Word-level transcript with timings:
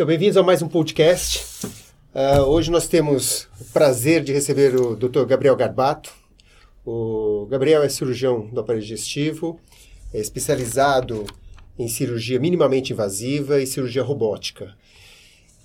Então, 0.00 0.06
bem-vindos 0.06 0.38
a 0.38 0.42
mais 0.42 0.62
um 0.62 0.66
podcast. 0.66 1.44
Uh, 2.14 2.40
hoje 2.46 2.70
nós 2.70 2.88
temos 2.88 3.46
o 3.60 3.66
prazer 3.66 4.24
de 4.24 4.32
receber 4.32 4.74
o 4.74 4.96
Dr. 4.96 5.26
Gabriel 5.26 5.54
Garbato. 5.54 6.10
O 6.86 7.46
Gabriel 7.50 7.82
é 7.82 7.88
cirurgião 7.90 8.46
do 8.46 8.60
aparelho 8.60 8.82
digestivo, 8.82 9.60
é 10.14 10.18
especializado 10.18 11.26
em 11.78 11.86
cirurgia 11.86 12.40
minimamente 12.40 12.94
invasiva 12.94 13.60
e 13.60 13.66
cirurgia 13.66 14.02
robótica. 14.02 14.74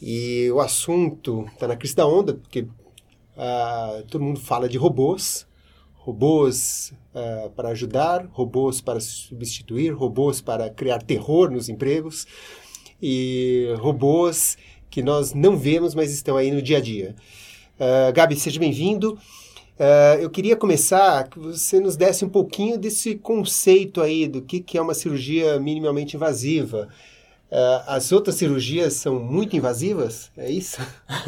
E 0.02 0.52
o 0.52 0.60
assunto 0.60 1.46
está 1.54 1.66
na 1.66 1.78
crista 1.78 2.02
da 2.02 2.08
onda, 2.10 2.34
porque 2.34 2.64
uh, 2.64 4.04
todo 4.10 4.22
mundo 4.22 4.42
fala 4.42 4.68
de 4.68 4.78
robôs, 4.78 5.48
robôs 5.94 6.94
uh, 7.14 7.50
para 7.52 7.70
ajudar, 7.70 8.28
robôs 8.34 8.82
para 8.82 9.00
substituir, 9.00 9.92
robôs 9.92 10.42
para 10.42 10.70
criar 10.70 11.02
terror 11.02 11.50
nos 11.50 11.70
empregos 11.70 12.28
e 13.08 13.72
robôs 13.78 14.58
que 14.90 15.04
nós 15.04 15.32
não 15.32 15.56
vemos, 15.56 15.94
mas 15.94 16.12
estão 16.12 16.38
aí 16.38 16.50
no 16.50 16.60
dia 16.60 16.80
a 16.80 16.82
dia. 16.82 17.16
Uh, 17.80 18.12
Gabi, 18.12 18.36
seja 18.36 18.60
bem-vindo. 18.60 19.14
Uh, 19.78 20.20
eu 20.20 20.30
queria 20.30 20.56
começar 20.56 21.30
que 21.30 21.38
você 21.38 21.80
nos 21.80 21.96
desse 21.96 22.26
um 22.26 22.30
pouquinho 22.30 22.80
desse 22.80 23.14
conceito 23.14 24.02
aí 24.02 24.28
do 24.28 24.42
que, 24.42 24.60
que 24.60 24.76
é 24.76 24.82
uma 24.82 24.96
cirurgia 24.96 25.60
minimamente 25.60 26.16
invasiva. 26.16 26.90
Uh, 27.52 27.84
as 27.86 28.12
outras 28.12 28.38
cirurgias 28.38 28.94
são 28.94 29.20
muito 29.20 29.56
invasivas? 29.56 30.32
É 30.36 30.50
isso? 30.50 30.82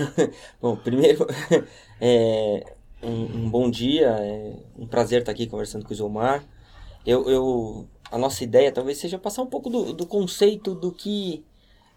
bom, 0.59 0.75
primeiro, 0.77 1.27
é, 2.01 2.73
um, 3.03 3.43
um, 3.43 3.49
bom 3.51 3.69
dia, 3.69 4.07
é 4.19 4.53
um 4.75 4.87
prazer 4.87 5.19
estar 5.19 5.31
aqui 5.31 5.45
conversando 5.45 5.85
com 5.85 5.91
o 5.91 5.93
Isomar. 5.93 6.43
Eu, 7.05 7.29
eu, 7.29 7.87
a 8.09 8.17
nossa 8.17 8.43
ideia 8.43 8.71
talvez 8.71 8.97
seja 8.97 9.19
passar 9.19 9.43
um 9.43 9.47
pouco 9.47 9.69
do, 9.69 9.93
do 9.93 10.07
conceito 10.07 10.73
do 10.73 10.91
que 10.91 11.45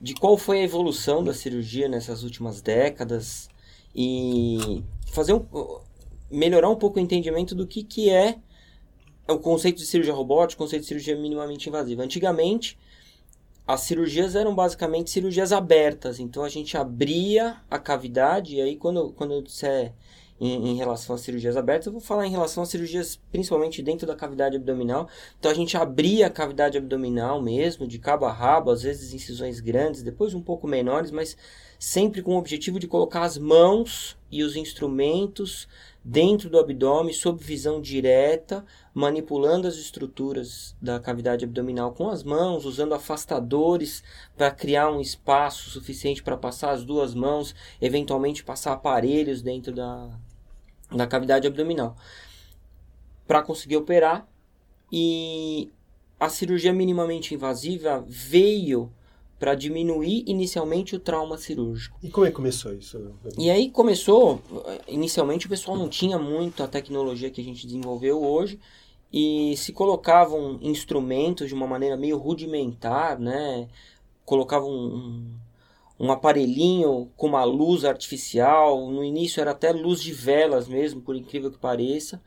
de 0.00 0.14
qual 0.14 0.38
foi 0.38 0.60
a 0.60 0.64
evolução 0.64 1.22
da 1.22 1.34
cirurgia 1.34 1.88
nessas 1.88 2.22
últimas 2.22 2.62
décadas 2.62 3.48
e 3.94 4.82
fazer 5.12 5.34
um, 5.34 5.44
melhorar 6.30 6.70
um 6.70 6.76
pouco 6.76 6.98
o 6.98 7.02
entendimento 7.02 7.54
do 7.54 7.66
que, 7.66 7.82
que 7.82 8.08
é 8.08 8.38
o 9.28 9.38
conceito 9.38 9.76
de 9.76 9.86
cirurgia 9.86 10.14
robótica, 10.14 10.62
o 10.62 10.64
conceito 10.64 10.82
de 10.82 10.88
cirurgia 10.88 11.16
minimamente 11.16 11.68
invasiva. 11.68 12.02
Antigamente, 12.02 12.78
as 13.66 13.82
cirurgias 13.82 14.34
eram 14.34 14.54
basicamente 14.54 15.10
cirurgias 15.10 15.52
abertas, 15.52 16.18
então 16.18 16.42
a 16.42 16.48
gente 16.48 16.76
abria 16.76 17.60
a 17.70 17.78
cavidade, 17.78 18.56
e 18.56 18.60
aí 18.60 18.76
quando, 18.76 19.12
quando 19.12 19.34
eu 19.34 19.42
disser 19.42 19.92
em, 20.40 20.70
em, 20.70 20.76
relação 20.76 21.14
às 21.14 21.20
cirurgias 21.20 21.56
abertas, 21.56 21.86
eu 21.86 21.92
vou 21.92 22.00
falar 22.00 22.26
em 22.26 22.30
relação 22.30 22.62
às 22.62 22.70
cirurgias 22.70 23.20
principalmente 23.30 23.82
dentro 23.82 24.06
da 24.06 24.16
cavidade 24.16 24.56
abdominal. 24.56 25.06
Então 25.38 25.50
a 25.50 25.54
gente 25.54 25.76
abria 25.76 26.26
a 26.26 26.30
cavidade 26.30 26.78
abdominal 26.78 27.42
mesmo, 27.42 27.86
de 27.86 27.98
cabo 27.98 28.24
a 28.24 28.32
rabo, 28.32 28.70
às 28.70 28.82
vezes 28.82 29.12
incisões 29.12 29.60
grandes, 29.60 30.02
depois 30.02 30.32
um 30.32 30.40
pouco 30.40 30.66
menores, 30.66 31.10
mas 31.10 31.36
sempre 31.78 32.22
com 32.22 32.34
o 32.34 32.38
objetivo 32.38 32.78
de 32.78 32.88
colocar 32.88 33.22
as 33.22 33.36
mãos 33.36 34.16
e 34.30 34.42
os 34.42 34.56
instrumentos 34.56 35.68
dentro 36.02 36.48
do 36.48 36.58
abdômen, 36.58 37.12
sob 37.12 37.42
visão 37.42 37.80
direta, 37.80 38.64
manipulando 38.94 39.68
as 39.68 39.76
estruturas 39.76 40.74
da 40.80 40.98
cavidade 40.98 41.44
abdominal 41.44 41.92
com 41.92 42.08
as 42.08 42.22
mãos, 42.22 42.64
usando 42.64 42.94
afastadores 42.94 44.02
para 44.36 44.50
criar 44.50 44.90
um 44.90 45.00
espaço 45.00 45.70
suficiente 45.70 46.22
para 46.22 46.36
passar 46.36 46.70
as 46.70 46.84
duas 46.84 47.14
mãos, 47.14 47.54
eventualmente 47.80 48.42
passar 48.42 48.72
aparelhos 48.72 49.42
dentro 49.42 49.74
da, 49.74 50.08
da 50.90 51.06
cavidade 51.06 51.46
abdominal 51.46 51.96
para 53.26 53.42
conseguir 53.42 53.76
operar 53.76 54.26
e 54.92 55.70
a 56.18 56.28
cirurgia 56.28 56.72
minimamente 56.72 57.34
invasiva 57.34 58.04
veio 58.06 58.92
para 59.38 59.54
diminuir 59.54 60.22
inicialmente 60.26 60.94
o 60.94 61.00
trauma 61.00 61.38
cirúrgico. 61.38 61.98
E 62.02 62.10
como 62.10 62.26
é 62.26 62.28
que 62.28 62.36
começou 62.36 62.74
isso? 62.74 63.14
E 63.38 63.50
aí 63.50 63.70
começou, 63.70 64.42
inicialmente 64.86 65.46
o 65.46 65.48
pessoal 65.48 65.78
não 65.78 65.88
tinha 65.88 66.18
muito 66.18 66.62
a 66.62 66.68
tecnologia 66.68 67.30
que 67.30 67.40
a 67.40 67.44
gente 67.44 67.66
desenvolveu 67.66 68.22
hoje 68.22 68.60
e 69.10 69.56
se 69.56 69.72
colocavam 69.72 70.58
instrumentos 70.60 71.48
de 71.48 71.54
uma 71.54 71.66
maneira 71.66 71.96
meio 71.96 72.18
rudimentar, 72.18 73.18
né? 73.18 73.66
Colocavam 74.26 74.70
um, 74.70 75.34
um 76.00 76.10
aparelhinho 76.10 77.12
com 77.14 77.26
uma 77.26 77.44
luz 77.44 77.84
artificial. 77.84 78.90
No 78.90 79.04
início 79.04 79.38
era 79.38 79.50
até 79.50 79.70
luz 79.70 80.02
de 80.02 80.12
velas 80.12 80.66
mesmo, 80.66 81.02
por 81.02 81.14
incrível 81.14 81.50
que 81.50 81.58
pareça, 81.58 82.22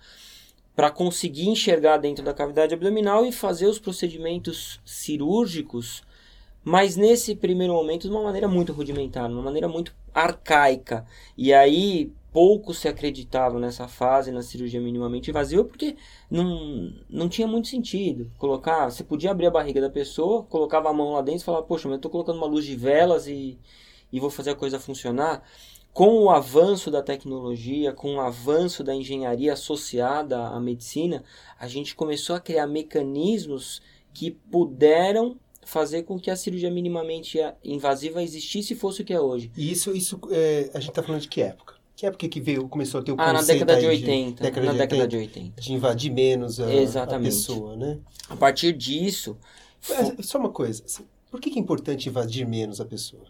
para 0.76 0.92
conseguir 0.92 1.50
enxergar 1.50 1.98
dentro 1.98 2.24
da 2.24 2.36
cavidade 2.36 2.76
abdominal 2.76 3.26
e 3.26 3.32
fazer 3.32 3.66
os 3.66 3.80
procedimentos 3.80 4.80
cirúrgicos, 4.86 6.04
mas 6.64 6.96
nesse 6.96 7.36
primeiro 7.36 7.74
momento 7.74 8.08
de 8.08 8.14
uma 8.14 8.24
maneira 8.24 8.48
muito 8.48 8.72
rudimentar, 8.72 9.28
de 9.28 9.34
uma 9.34 9.44
maneira 9.44 9.68
muito 9.68 9.94
arcaica. 10.14 11.06
E 11.36 11.52
aí 11.52 12.12
pouco 12.34 12.74
se 12.74 12.88
acreditava 12.88 13.60
nessa 13.60 13.88
fase 13.88 14.32
na 14.32 14.42
cirurgia 14.42 14.82
minimamente 14.82 15.30
invasiva 15.30 15.64
porque 15.64 15.96
não, 16.30 16.92
não 17.08 17.30
tinha 17.30 17.48
muito 17.48 17.68
sentido 17.68 18.30
colocar 18.38 18.90
você 18.90 19.04
podia 19.04 19.32
abrir 19.32 19.46
a 19.46 19.52
barriga 19.52 19.80
da 19.80 19.90
pessoa 19.90 20.44
colocava 20.44 20.90
a 20.90 20.94
mão 20.94 21.14
lá 21.14 21.22
dentro 21.22 21.42
e 21.42 21.46
falava 21.46 21.64
poxa 21.64 21.88
mas 21.88 21.94
eu 21.94 21.98
estou 21.98 22.12
colocando 22.12 22.38
uma 22.38 22.48
luz 22.48 22.66
de 22.66 22.76
velas 22.76 23.28
e, 23.28 23.58
e 24.12 24.20
vou 24.20 24.32
fazer 24.32 24.50
a 24.50 24.56
coisa 24.56 24.80
funcionar 24.80 25.44
com 25.94 26.24
o 26.24 26.32
avanço 26.32 26.90
da 26.90 27.04
tecnologia 27.04 27.94
com 27.94 28.16
o 28.16 28.20
avanço 28.20 28.84
da 28.84 28.96
engenharia 28.96 29.54
associada 29.54 30.48
à 30.48 30.60
medicina 30.60 31.24
a 31.60 31.68
gente 31.68 31.96
começou 31.96 32.36
a 32.36 32.40
criar 32.40 32.66
mecanismos 32.66 33.80
que 34.12 34.32
puderam 34.32 35.38
fazer 35.66 36.04
com 36.04 36.20
que 36.20 36.30
a 36.30 36.36
cirurgia 36.36 36.70
minimamente 36.70 37.40
invasiva 37.64 38.22
existisse 38.22 38.74
e 38.74 38.78
fosse 38.78 39.02
o 39.02 39.06
que 39.06 39.14
é 39.14 39.20
hoje. 39.20 39.52
E 39.56 39.72
isso, 39.72 39.96
isso 39.96 40.20
é, 40.30 40.70
a 40.74 40.80
gente 40.80 40.90
está 40.90 41.02
falando 41.02 41.22
de 41.22 41.30
que 41.30 41.42
época? 41.42 41.76
Que 42.03 42.08
época 42.08 42.28
que 42.28 42.41
veio, 42.41 42.68
começou 42.68 43.00
a 43.00 43.03
ter 43.03 43.14
o 43.14 43.16
ah, 43.18 43.31
conceito 43.31 43.59
na 43.62 43.66
década 43.66 43.80
de 43.80 43.88
80. 43.88 44.36
De, 44.36 44.41
década 44.41 44.66
na 44.66 44.72
de 44.74 44.78
década 44.78 45.03
80, 45.03 45.08
de 45.08 45.18
80. 45.40 45.62
De 45.62 45.74
invadir 45.74 46.12
menos 46.12 46.59
a, 46.59 46.66
a, 46.66 47.18
pessoa, 47.18 47.78
né? 47.78 47.97
A 48.28 48.36
partir 48.36 48.74
disso... 48.74 49.38
É, 49.90 50.22
só 50.22 50.38
uma 50.38 50.50
coisa, 50.50 50.84
por 51.31 51.40
que, 51.40 51.50
que 51.50 51.58
é 51.58 51.62
importante 51.62 52.09
invadir 52.09 52.46
menos 52.46 52.81
a 52.81 52.86
pessoa? 52.86 53.24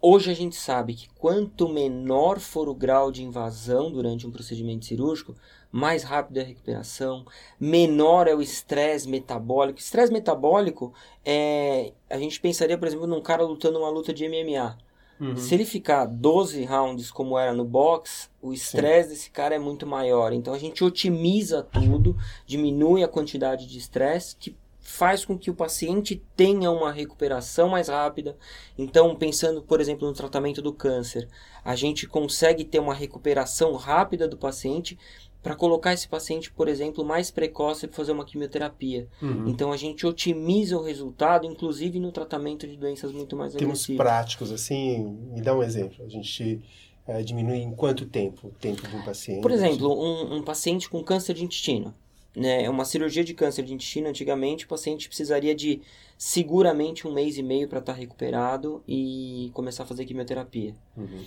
Hoje 0.00 0.30
a 0.30 0.34
gente 0.34 0.56
sabe 0.56 0.94
que 0.94 1.06
quanto 1.18 1.68
menor 1.68 2.40
for 2.40 2.66
o 2.66 2.74
grau 2.74 3.12
de 3.12 3.22
invasão 3.22 3.92
durante 3.92 4.26
um 4.26 4.30
procedimento 4.30 4.86
cirúrgico, 4.86 5.34
mais 5.70 6.02
rápida 6.02 6.40
é 6.40 6.44
a 6.44 6.46
recuperação, 6.46 7.26
menor 7.60 8.26
é 8.26 8.34
o 8.34 8.40
estresse 8.40 9.06
metabólico. 9.06 9.78
Estresse 9.78 10.10
metabólico 10.10 10.94
é. 11.22 11.92
A 12.08 12.16
gente 12.16 12.40
pensaria, 12.40 12.78
por 12.78 12.88
exemplo, 12.88 13.06
num 13.06 13.20
cara 13.20 13.42
lutando 13.44 13.78
uma 13.80 13.90
luta 13.90 14.14
de 14.14 14.26
MMA. 14.26 14.78
Uhum. 15.20 15.36
Se 15.36 15.54
ele 15.54 15.64
ficar 15.64 16.06
12 16.06 16.64
rounds 16.64 17.10
como 17.10 17.38
era 17.38 17.52
no 17.52 17.64
box, 17.64 18.30
o 18.42 18.52
estresse 18.52 19.10
desse 19.10 19.30
cara 19.30 19.54
é 19.54 19.58
muito 19.58 19.86
maior. 19.86 20.32
Então 20.32 20.52
a 20.52 20.58
gente 20.58 20.82
otimiza 20.82 21.62
tudo, 21.62 22.16
diminui 22.46 23.02
a 23.04 23.08
quantidade 23.08 23.66
de 23.66 23.78
estresse, 23.78 24.36
que 24.36 24.56
faz 24.84 25.24
com 25.24 25.38
que 25.38 25.50
o 25.50 25.54
paciente 25.54 26.22
tenha 26.36 26.70
uma 26.70 26.92
recuperação 26.92 27.70
mais 27.70 27.88
rápida. 27.88 28.36
Então, 28.76 29.16
pensando, 29.16 29.62
por 29.62 29.80
exemplo, 29.80 30.06
no 30.06 30.12
tratamento 30.12 30.60
do 30.60 30.74
câncer, 30.74 31.26
a 31.64 31.74
gente 31.74 32.06
consegue 32.06 32.64
ter 32.64 32.80
uma 32.80 32.94
recuperação 32.94 33.74
rápida 33.74 34.28
do 34.28 34.36
paciente 34.36 34.98
para 35.44 35.54
colocar 35.54 35.92
esse 35.92 36.08
paciente, 36.08 36.50
por 36.50 36.68
exemplo, 36.68 37.04
mais 37.04 37.30
precoce 37.30 37.86
para 37.86 37.94
fazer 37.94 38.12
uma 38.12 38.24
quimioterapia. 38.24 39.06
Uhum. 39.20 39.46
Então 39.46 39.70
a 39.70 39.76
gente 39.76 40.06
otimiza 40.06 40.74
o 40.78 40.82
resultado, 40.82 41.46
inclusive 41.46 42.00
no 42.00 42.10
tratamento 42.10 42.66
de 42.66 42.78
doenças 42.78 43.12
muito 43.12 43.36
mais 43.36 43.52
Temos 43.52 43.80
agressivas. 43.80 44.04
práticos, 44.04 44.50
assim, 44.50 45.18
me 45.30 45.42
dá 45.42 45.54
um 45.54 45.62
exemplo. 45.62 46.02
A 46.02 46.08
gente 46.08 46.62
é, 47.06 47.22
diminui 47.22 47.58
em 47.58 47.72
quanto 47.72 48.06
tempo 48.06 48.48
o 48.48 48.50
tempo 48.52 48.88
de 48.88 48.96
um 48.96 49.02
paciente? 49.04 49.42
Por 49.42 49.50
exemplo, 49.50 49.92
um, 49.92 50.36
um 50.36 50.42
paciente 50.42 50.88
com 50.88 51.04
câncer 51.04 51.34
de 51.34 51.44
intestino. 51.44 51.94
Né, 52.34 52.68
uma 52.68 52.84
cirurgia 52.84 53.22
de 53.22 53.32
câncer 53.32 53.62
de 53.62 53.72
intestino, 53.72 54.08
antigamente, 54.08 54.64
o 54.64 54.68
paciente 54.68 55.06
precisaria 55.06 55.54
de 55.54 55.80
seguramente 56.18 57.06
um 57.06 57.12
mês 57.12 57.38
e 57.38 57.42
meio 57.44 57.68
para 57.68 57.78
estar 57.78 57.92
tá 57.92 57.98
recuperado 57.98 58.82
e 58.88 59.50
começar 59.52 59.84
a 59.84 59.86
fazer 59.86 60.04
quimioterapia. 60.04 60.74
Uhum. 60.96 61.22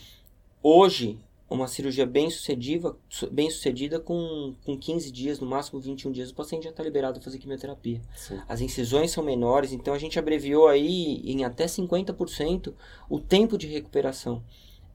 Hoje, 0.62 1.18
uma 1.50 1.68
cirurgia 1.68 2.06
bem 2.06 2.30
sucedida, 2.30 2.94
bem 3.32 3.50
sucedida 3.50 4.00
com, 4.00 4.54
com 4.66 4.78
15 4.78 5.12
dias, 5.12 5.40
no 5.40 5.48
máximo 5.48 5.80
21 5.80 6.12
dias, 6.12 6.30
o 6.30 6.36
paciente 6.36 6.64
já 6.64 6.72
está 6.72 6.84
liberado 6.84 7.20
a 7.20 7.22
fazer 7.22 7.38
quimioterapia. 7.38 8.02
Sim. 8.16 8.40
As 8.48 8.60
incisões 8.60 9.12
são 9.12 9.24
menores, 9.24 9.72
então 9.72 9.94
a 9.94 9.98
gente 9.98 10.20
abreviou 10.20 10.68
aí 10.68 11.22
em 11.24 11.46
até 11.46 11.66
50% 11.66 12.74
o 13.10 13.20
tempo 13.20 13.58
de 13.58 13.66
recuperação. 13.68 14.44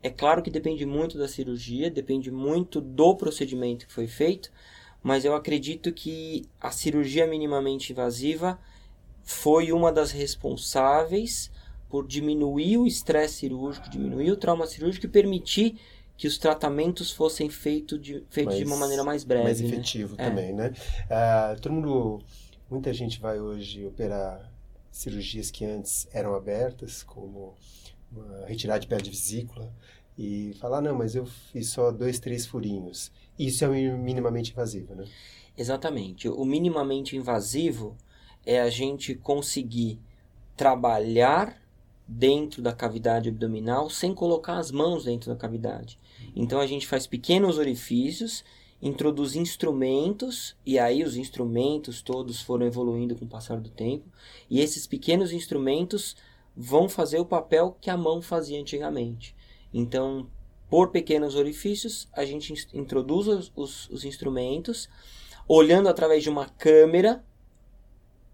É 0.03 0.11
claro 0.11 0.43
que 0.43 0.51
depende 0.51 0.85
muito 0.85 1.17
da 1.17 1.27
cirurgia, 1.27 1.91
depende 1.91 2.31
muito 2.31 2.81
do 2.81 3.15
procedimento 3.17 3.87
que 3.87 3.93
foi 3.93 4.07
feito, 4.07 4.51
mas 5.03 5.25
eu 5.25 5.35
acredito 5.35 5.93
que 5.93 6.45
a 6.61 6.71
cirurgia 6.71 7.27
minimamente 7.27 7.93
invasiva 7.93 8.59
foi 9.23 9.73
uma 9.73 9.91
das 9.91 10.11
responsáveis 10.11 11.51
por 11.89 12.07
diminuir 12.07 12.79
o 12.79 12.87
estresse 12.87 13.37
cirúrgico, 13.37 13.89
diminuir 13.89 14.33
o 14.33 14.37
trauma 14.37 14.67
cirúrgico 14.67 15.07
e 15.07 15.09
permitir 15.09 15.77
que 16.17 16.27
os 16.27 16.39
tratamentos 16.39 17.11
fossem 17.11 17.49
feito 17.51 17.99
de, 17.99 18.25
feitos 18.31 18.55
mais, 18.55 18.59
de 18.59 18.65
uma 18.65 18.77
maneira 18.77 19.03
mais 19.03 19.25
breve. 19.25 19.45
Mais 19.45 19.61
né? 19.61 19.69
efetivo 19.69 20.15
é. 20.19 20.29
também, 20.29 20.53
né? 20.53 20.73
Uh, 21.07 21.61
todo 21.61 21.73
mundo, 21.73 22.23
muita 22.71 22.93
gente 22.93 23.21
vai 23.21 23.41
hoje 23.41 23.87
operar 23.87 24.51
cirurgias 24.91 25.51
que 25.51 25.65
antes 25.65 26.07
eram 26.13 26.35
abertas, 26.35 27.03
como 27.03 27.55
uma 28.13 28.47
retirada 28.47 28.81
de 28.81 28.87
pele 28.87 29.03
de 29.03 29.11
vesícula 29.11 29.73
e 30.17 30.55
falar, 30.61 30.81
não, 30.81 30.95
mas 30.95 31.15
eu 31.15 31.25
fiz 31.27 31.71
só 31.71 31.91
dois, 31.91 32.19
três 32.19 32.47
furinhos. 32.47 33.11
Isso 33.39 33.65
é 33.65 33.69
o 33.69 33.99
minimamente 33.99 34.53
invasivo, 34.53 34.95
né? 34.95 35.07
Exatamente. 35.57 36.29
O 36.29 36.45
minimamente 36.45 37.17
invasivo 37.17 37.97
é 38.45 38.61
a 38.61 38.69
gente 38.69 39.15
conseguir 39.15 39.99
trabalhar 40.57 41.61
dentro 42.07 42.61
da 42.61 42.73
cavidade 42.73 43.29
abdominal 43.29 43.89
sem 43.89 44.15
colocar 44.15 44.59
as 44.59 44.71
mãos 44.71 45.05
dentro 45.05 45.31
da 45.31 45.37
cavidade. 45.37 45.99
Então 46.35 46.61
a 46.61 46.67
gente 46.67 46.87
faz 46.87 47.07
pequenos 47.07 47.59
orifícios, 47.59 48.45
introduz 48.81 49.37
instrumentos 49.37 50.57
e 50.67 50.79
aí 50.79 51.05
os 51.05 51.17
instrumentos 51.17 52.03
todos 52.03 52.41
foram 52.41 52.67
evoluindo 52.67 53.15
com 53.15 53.25
o 53.25 53.29
passar 53.29 53.61
do 53.61 53.71
tempo 53.71 54.09
e 54.51 54.61
esses 54.61 54.87
pequenos 54.87 55.33
instrumentos 55.33 56.17
vão 56.57 56.89
fazer 56.89 57.19
o 57.19 57.25
papel 57.25 57.77
que 57.81 57.91
a 57.91 57.97
mão 57.97 58.21
fazia 58.21 58.61
antigamente. 58.61 59.35
Então, 59.73 60.29
por 60.69 60.91
pequenos 60.91 61.35
orifícios, 61.35 62.09
a 62.13 62.25
gente 62.25 62.53
introduz 62.75 63.29
os, 63.29 63.53
os, 63.55 63.89
os 63.91 64.05
instrumentos, 64.05 64.89
olhando 65.47 65.89
através 65.89 66.23
de 66.23 66.31
uma 66.31 66.47
câmera 66.47 67.25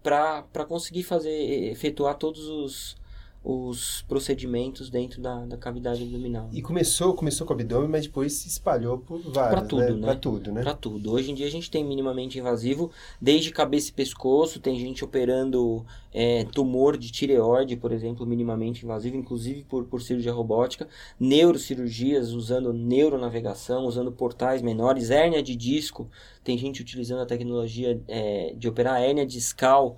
para 0.01 0.65
conseguir 0.67 1.03
fazer 1.03 1.69
efetuar 1.71 2.17
todos 2.17 2.47
os, 2.47 2.97
os 3.41 4.01
procedimentos 4.01 4.89
dentro 4.89 5.21
da, 5.21 5.45
da 5.45 5.57
cavidade 5.57 6.03
abdominal. 6.03 6.49
E 6.51 6.61
começou, 6.61 7.13
começou 7.13 7.47
com 7.47 7.53
o 7.53 7.55
abdômen, 7.55 7.87
mas 7.87 8.05
depois 8.05 8.33
se 8.33 8.49
espalhou 8.49 8.97
por 8.97 9.21
vários, 9.21 9.59
Para 9.59 9.61
tudo, 9.61 9.95
né? 9.95 10.07
Para 10.07 10.15
tudo, 10.15 10.51
né? 10.51 10.61
Para 10.61 10.73
tudo. 10.73 11.13
Hoje 11.13 11.31
em 11.31 11.33
dia 11.33 11.47
a 11.47 11.51
gente 11.51 11.71
tem 11.71 11.83
minimamente 11.83 12.37
invasivo, 12.37 12.91
desde 13.21 13.51
cabeça 13.51 13.89
e 13.89 13.93
pescoço, 13.93 14.59
tem 14.59 14.77
gente 14.77 15.05
operando 15.05 15.85
é, 16.13 16.43
tumor 16.43 16.97
de 16.97 17.11
tireoide, 17.11 17.77
por 17.77 17.93
exemplo, 17.93 18.25
minimamente 18.25 18.83
invasivo, 18.83 19.15
inclusive 19.15 19.63
por, 19.63 19.85
por 19.85 20.01
cirurgia 20.01 20.33
robótica, 20.33 20.87
neurocirurgias 21.17 22.31
usando 22.33 22.73
neuronavegação, 22.73 23.85
usando 23.85 24.11
portais 24.11 24.61
menores, 24.61 25.11
hérnia 25.11 25.41
de 25.41 25.55
disco, 25.55 26.09
tem 26.43 26.57
gente 26.57 26.81
utilizando 26.81 27.21
a 27.21 27.25
tecnologia 27.25 28.01
é, 28.05 28.53
de 28.57 28.67
operar 28.67 29.01
hérnia 29.01 29.25
discal 29.25 29.95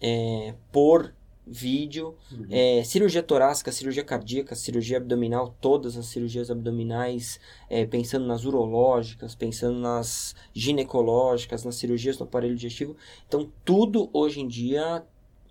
é, 0.00 0.54
por 0.72 1.12
vídeo, 1.50 2.14
uhum. 2.30 2.46
é, 2.50 2.82
cirurgia 2.84 3.22
torácica, 3.22 3.72
cirurgia 3.72 4.04
cardíaca, 4.04 4.54
cirurgia 4.54 4.98
abdominal, 4.98 5.54
todas 5.60 5.96
as 5.96 6.06
cirurgias 6.06 6.50
abdominais, 6.50 7.40
é, 7.68 7.86
pensando 7.86 8.26
nas 8.26 8.44
urológicas, 8.44 9.34
pensando 9.34 9.78
nas 9.78 10.34
ginecológicas, 10.52 11.64
nas 11.64 11.76
cirurgias 11.76 12.16
do 12.16 12.24
aparelho 12.24 12.54
digestivo. 12.54 12.96
Então, 13.26 13.50
tudo 13.64 14.08
hoje 14.12 14.40
em 14.40 14.48
dia 14.48 15.04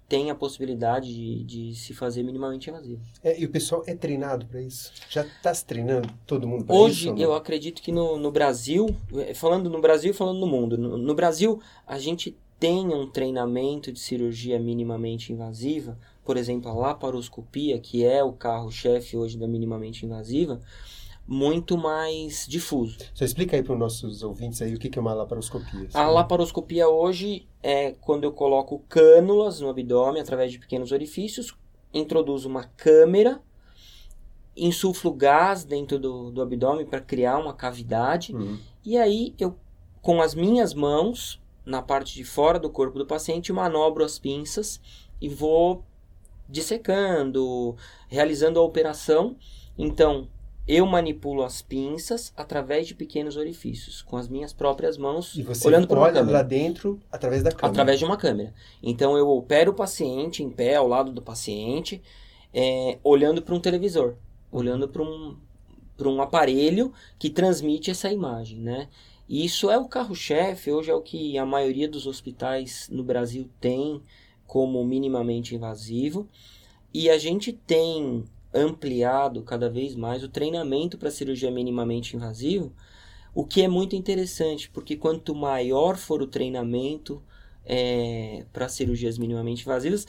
tem 0.07 0.31
a 0.31 0.35
possibilidade 0.35 1.13
de, 1.13 1.43
de 1.43 1.75
se 1.75 1.93
fazer 1.93 2.23
minimamente 2.23 2.69
invasivo. 2.69 3.01
É, 3.21 3.39
e 3.39 3.45
o 3.45 3.49
pessoal 3.49 3.83
é 3.85 3.93
treinado 3.93 4.45
para 4.45 4.61
isso? 4.61 4.91
Já 5.09 5.21
está 5.21 5.53
se 5.53 5.65
treinando 5.65 6.09
todo 6.25 6.47
mundo 6.47 6.63
para 6.63 6.75
isso? 6.75 6.83
Hoje, 6.83 7.13
eu 7.21 7.33
acredito 7.33 7.81
que 7.81 7.91
no, 7.91 8.17
no 8.17 8.31
Brasil, 8.31 8.95
é, 9.15 9.33
falando 9.33 9.69
no 9.69 9.81
Brasil 9.81 10.11
e 10.11 10.13
falando 10.13 10.39
no 10.39 10.47
mundo, 10.47 10.77
no, 10.77 10.97
no 10.97 11.13
Brasil, 11.13 11.61
a 11.85 11.99
gente 11.99 12.37
tenha 12.59 12.95
um 12.95 13.07
treinamento 13.07 13.91
de 13.91 13.99
cirurgia 13.99 14.59
minimamente 14.59 15.31
invasiva, 15.31 15.97
por 16.25 16.37
exemplo, 16.37 16.69
a 16.69 16.73
laparoscopia, 16.73 17.79
que 17.79 18.05
é 18.05 18.23
o 18.23 18.33
carro-chefe 18.33 19.15
hoje 19.15 19.37
da 19.37 19.47
minimamente 19.47 20.05
invasiva, 20.05 20.59
muito 21.27 21.77
mais 21.77 22.45
difuso. 22.47 22.97
Você 23.13 23.25
explica 23.25 23.55
aí 23.55 23.63
para 23.63 23.73
os 23.73 23.79
nossos 23.79 24.23
ouvintes 24.23 24.61
aí 24.61 24.73
o 24.73 24.79
que 24.79 24.97
é 24.97 25.01
uma 25.01 25.13
laparoscopia. 25.13 25.89
A 25.93 26.09
laparoscopia 26.09 26.87
hoje 26.87 27.47
é 27.61 27.91
quando 28.01 28.23
eu 28.23 28.31
coloco 28.31 28.83
cânulas 28.87 29.59
no 29.59 29.69
abdômen 29.69 30.21
através 30.21 30.51
de 30.51 30.59
pequenos 30.59 30.91
orifícios, 30.91 31.53
introduzo 31.93 32.47
uma 32.47 32.63
câmera, 32.63 33.41
insuflo 34.55 35.11
gás 35.13 35.63
dentro 35.63 35.99
do, 35.99 36.31
do 36.31 36.41
abdômen 36.41 36.85
para 36.85 37.01
criar 37.01 37.37
uma 37.37 37.53
cavidade, 37.53 38.33
uhum. 38.33 38.57
e 38.83 38.97
aí 38.97 39.35
eu, 39.37 39.55
com 40.01 40.21
as 40.21 40.33
minhas 40.33 40.73
mãos, 40.73 41.41
na 41.67 41.81
parte 41.81 42.15
de 42.15 42.23
fora 42.23 42.57
do 42.57 42.69
corpo 42.69 42.97
do 42.97 43.05
paciente, 43.05 43.51
manobro 43.51 44.03
as 44.03 44.17
pinças 44.17 44.79
e 45.21 45.27
vou 45.27 45.83
dissecando, 46.47 47.75
realizando 48.07 48.57
a 48.57 48.63
operação. 48.63 49.35
Então, 49.77 50.29
eu 50.65 50.85
manipulo 50.85 51.43
as 51.43 51.61
pinças 51.61 52.33
através 52.37 52.87
de 52.87 52.95
pequenos 52.95 53.35
orifícios, 53.35 54.01
com 54.01 54.15
as 54.15 54.29
minhas 54.29 54.53
próprias 54.53 54.97
mãos, 54.97 55.35
e 55.35 55.43
você 55.43 55.67
olhando 55.67 55.87
para 55.87 55.99
uma 55.99 56.11
câmera. 56.11 56.37
lá 56.37 56.43
dentro 56.43 56.99
através 57.11 57.43
da 57.43 57.51
câmera. 57.51 57.67
Através 57.67 57.99
de 57.99 58.05
uma 58.05 58.17
câmera. 58.17 58.53
Então, 58.81 59.17
eu 59.17 59.29
opero 59.29 59.71
o 59.71 59.75
paciente 59.75 60.41
em 60.41 60.49
pé, 60.49 60.75
ao 60.75 60.87
lado 60.87 61.11
do 61.11 61.21
paciente, 61.21 62.01
é, 62.53 62.97
olhando 63.03 63.41
para 63.41 63.53
um 63.53 63.59
televisor, 63.59 64.15
olhando 64.49 64.87
para 64.87 65.01
um, 65.01 65.35
um 65.99 66.21
aparelho 66.21 66.93
que 67.19 67.29
transmite 67.29 67.91
essa 67.91 68.09
imagem, 68.09 68.59
né? 68.59 68.87
E 69.27 69.45
isso 69.45 69.69
é 69.69 69.77
o 69.77 69.87
carro-chefe, 69.87 70.71
hoje 70.71 70.89
é 70.89 70.93
o 70.93 71.01
que 71.01 71.37
a 71.37 71.45
maioria 71.45 71.87
dos 71.87 72.07
hospitais 72.07 72.87
no 72.89 73.03
Brasil 73.03 73.49
tem 73.59 74.01
como 74.45 74.83
minimamente 74.85 75.53
invasivo. 75.53 76.27
E 76.93 77.09
a 77.09 77.17
gente 77.17 77.51
tem 77.51 78.23
ampliado 78.53 79.43
cada 79.43 79.69
vez 79.69 79.95
mais 79.95 80.23
o 80.23 80.29
treinamento 80.29 80.97
para 80.97 81.11
cirurgia 81.11 81.51
minimamente 81.51 82.15
invasiva, 82.15 82.71
o 83.35 83.45
que 83.45 83.61
é 83.61 83.67
muito 83.67 83.95
interessante, 83.95 84.69
porque 84.69 84.95
quanto 84.95 85.35
maior 85.35 85.97
for 85.97 86.21
o 86.21 86.27
treinamento 86.27 87.21
é, 87.65 88.45
para 88.53 88.69
cirurgias 88.69 89.17
minimamente 89.17 89.63
invasivas, 89.63 90.07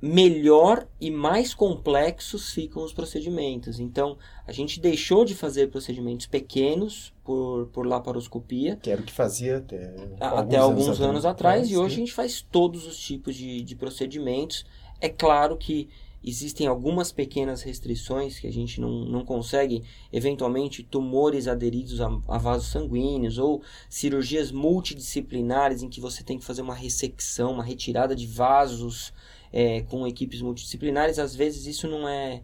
melhor 0.00 0.86
e 1.00 1.10
mais 1.10 1.52
complexos 1.52 2.52
ficam 2.52 2.82
os 2.82 2.92
procedimentos. 2.92 3.78
Então, 3.78 4.16
a 4.46 4.52
gente 4.52 4.80
deixou 4.80 5.24
de 5.24 5.34
fazer 5.34 5.70
procedimentos 5.70 6.26
pequenos 6.26 7.12
por, 7.22 7.66
por 7.66 7.86
laparoscopia. 7.86 8.76
Que 8.76 8.90
era 8.90 9.02
o 9.02 9.04
que 9.04 9.12
fazia 9.12 9.58
até, 9.58 9.94
até 10.18 10.56
alguns, 10.56 10.86
anos, 10.86 11.00
anos 11.00 11.24
atrás, 11.26 11.70
e 11.70 11.76
hoje 11.76 11.96
a 11.96 11.98
gente 11.98 12.12
faz 12.12 12.40
todos 12.40 12.86
os 12.86 12.98
tipos 12.98 13.34
de, 13.34 13.62
de 13.62 13.76
procedimentos. 13.76 14.64
É 15.00 15.08
claro 15.08 15.56
que 15.56 15.88
existem 16.22 16.66
algumas 16.66 17.10
pequenas 17.12 17.62
restrições 17.62 18.38
que 18.38 18.46
a 18.46 18.52
gente 18.52 18.80
não, 18.80 19.04
não 19.06 19.24
consegue, 19.24 19.82
eventualmente 20.12 20.82
tumores 20.82 21.48
aderidos 21.48 22.00
a, 22.00 22.06
a, 22.28 22.38
vasos 22.38 22.68
sanguíneos 22.68 23.38
ou 23.38 23.62
cirurgias 23.88 24.52
multidisciplinares 24.52 25.82
em 25.82 25.88
que 25.88 26.00
você 26.00 26.22
tem 26.22 26.38
que 26.38 26.44
fazer 26.44 26.62
uma 26.62 26.74
ressecção, 26.74 27.52
uma 27.52 27.64
retirada 27.64 28.14
de 28.14 28.26
vasos 28.26 29.12
é, 29.52 29.82
com 29.82 30.06
equipes 30.06 30.40
multidisciplinares, 30.42 31.18
às 31.18 31.34
vezes 31.34 31.66
isso 31.66 31.88
não 31.88 32.08
é 32.08 32.42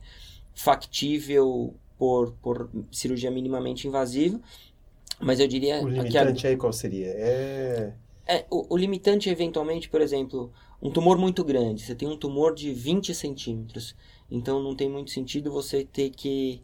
factível 0.55 1.75
por, 1.99 2.33
por 2.43 2.69
cirurgia 2.91 3.31
minimamente 3.31 3.87
invasiva, 3.87 4.41
mas 5.21 5.41
eu 5.41 5.47
diria... 5.47 5.83
O 5.83 5.89
limitante 5.89 6.47
a... 6.47 6.51
aí 6.51 6.57
qual 6.57 6.73
seria? 6.73 7.09
É... 7.09 7.93
É, 8.29 8.45
o, 8.51 8.75
o, 8.75 8.77
limitante, 8.77 9.31
eventualmente, 9.31 9.89
por 9.89 10.01
exemplo, 10.01 10.53
um 10.83 10.91
tumor 10.91 11.17
muito 11.17 11.45
grande. 11.45 11.83
Você 11.83 11.95
tem 11.95 12.09
um 12.09 12.17
tumor 12.17 12.55
de 12.55 12.73
20 12.73 13.15
centímetros. 13.15 13.95
Então, 14.29 14.61
não 14.61 14.75
tem 14.75 14.91
muito 14.91 15.13
sentido 15.13 15.51
você 15.51 15.85
ter 15.85 16.11
que... 16.11 16.61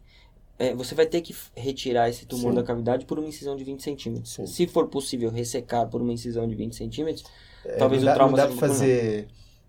É, 0.59 0.75
você 0.75 0.93
vai 0.93 1.05
ter 1.05 1.21
que 1.21 1.33
retirar 1.55 2.09
esse 2.09 2.25
tumor 2.25 2.51
Sim. 2.51 2.55
da 2.55 2.63
cavidade 2.63 3.05
por 3.05 3.17
uma 3.17 3.27
incisão 3.27 3.55
de 3.55 3.63
20 3.63 3.81
centímetros. 3.81 4.33
Sim. 4.33 4.45
Se 4.45 4.67
for 4.67 4.87
possível 4.87 5.31
ressecar 5.31 5.87
por 5.87 6.01
uma 6.01 6.11
incisão 6.11 6.47
de 6.47 6.53
20 6.53 6.75
centímetros, 6.75 7.25
é, 7.65 7.77
talvez 7.77 8.03
dá, 8.03 8.11
o 8.11 8.15
trauma... 8.15 8.37
Não 8.37 8.43
dá 8.43 8.47
para 8.47 8.57
fazer... 8.57 9.27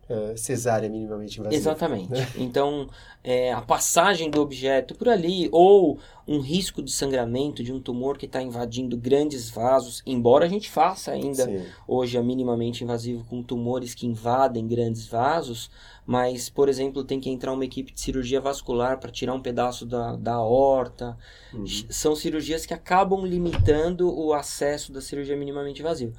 Uh, 0.09 0.37
cesárea 0.37 0.89
minimamente 0.89 1.41
invasiva. 1.41 1.61
Exatamente. 1.61 2.11
Né? 2.11 2.29
Então, 2.37 2.89
é, 3.23 3.53
a 3.53 3.63
passagem 3.63 4.31
do 4.31 4.41
objeto 4.41 4.95
por 4.95 5.09
ali, 5.09 5.49
ou 5.51 5.99
um 6.29 6.41
risco 6.41 6.83
de 6.83 6.93
sangramento 6.93 7.63
de 7.63 7.73
um 7.73 7.81
tumor 7.81 8.19
que 8.19 8.27
está 8.27 8.43
invadindo 8.43 8.99
grandes 8.99 9.49
vasos, 9.49 10.03
embora 10.05 10.45
a 10.45 10.49
gente 10.49 10.71
faça 10.71 11.11
ainda 11.11 11.45
Sim. 11.45 11.65
hoje 11.89 12.19
a 12.19 12.23
minimamente 12.23 12.85
invasivo 12.85 13.25
com 13.25 13.43
tumores 13.43 13.95
que 13.95 14.07
invadem 14.07 14.67
grandes 14.67 15.07
vasos, 15.07 15.71
mas, 16.07 16.51
por 16.51 16.69
exemplo, 16.69 17.03
tem 17.03 17.19
que 17.19 17.31
entrar 17.31 17.53
uma 17.53 17.65
equipe 17.65 17.93
de 17.93 18.01
cirurgia 18.01 18.41
vascular 18.41 19.01
para 19.01 19.11
tirar 19.11 19.33
um 19.33 19.41
pedaço 19.41 19.87
da, 19.87 20.17
da 20.17 20.35
aorta. 20.35 21.17
Uhum. 21.53 21.65
São 21.89 22.15
cirurgias 22.15 22.67
que 22.67 22.75
acabam 22.75 23.25
limitando 23.25 24.15
o 24.15 24.35
acesso 24.35 24.93
da 24.93 25.01
cirurgia 25.01 25.37
minimamente 25.37 25.81
invasiva. 25.81 26.13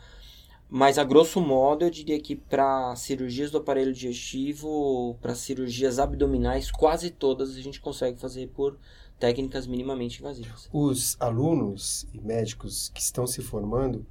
Mas 0.69 0.97
a 0.97 1.03
grosso 1.03 1.39
modo, 1.39 1.85
eu 1.85 1.89
diria 1.89 2.19
que 2.19 2.35
para 2.35 2.95
cirurgias 2.95 3.51
do 3.51 3.59
aparelho 3.59 3.93
digestivo, 3.93 5.15
para 5.21 5.35
cirurgias 5.35 5.99
abdominais, 5.99 6.71
quase 6.71 7.11
todas 7.11 7.55
a 7.55 7.61
gente 7.61 7.79
consegue 7.79 8.19
fazer 8.19 8.47
por 8.47 8.77
técnicas 9.19 9.67
minimamente 9.67 10.19
invasivas. 10.19 10.67
Os 10.73 11.15
alunos 11.19 12.05
e 12.13 12.19
médicos 12.19 12.89
que 12.93 13.01
estão 13.01 13.25
se 13.27 13.41
formando, 13.41 14.05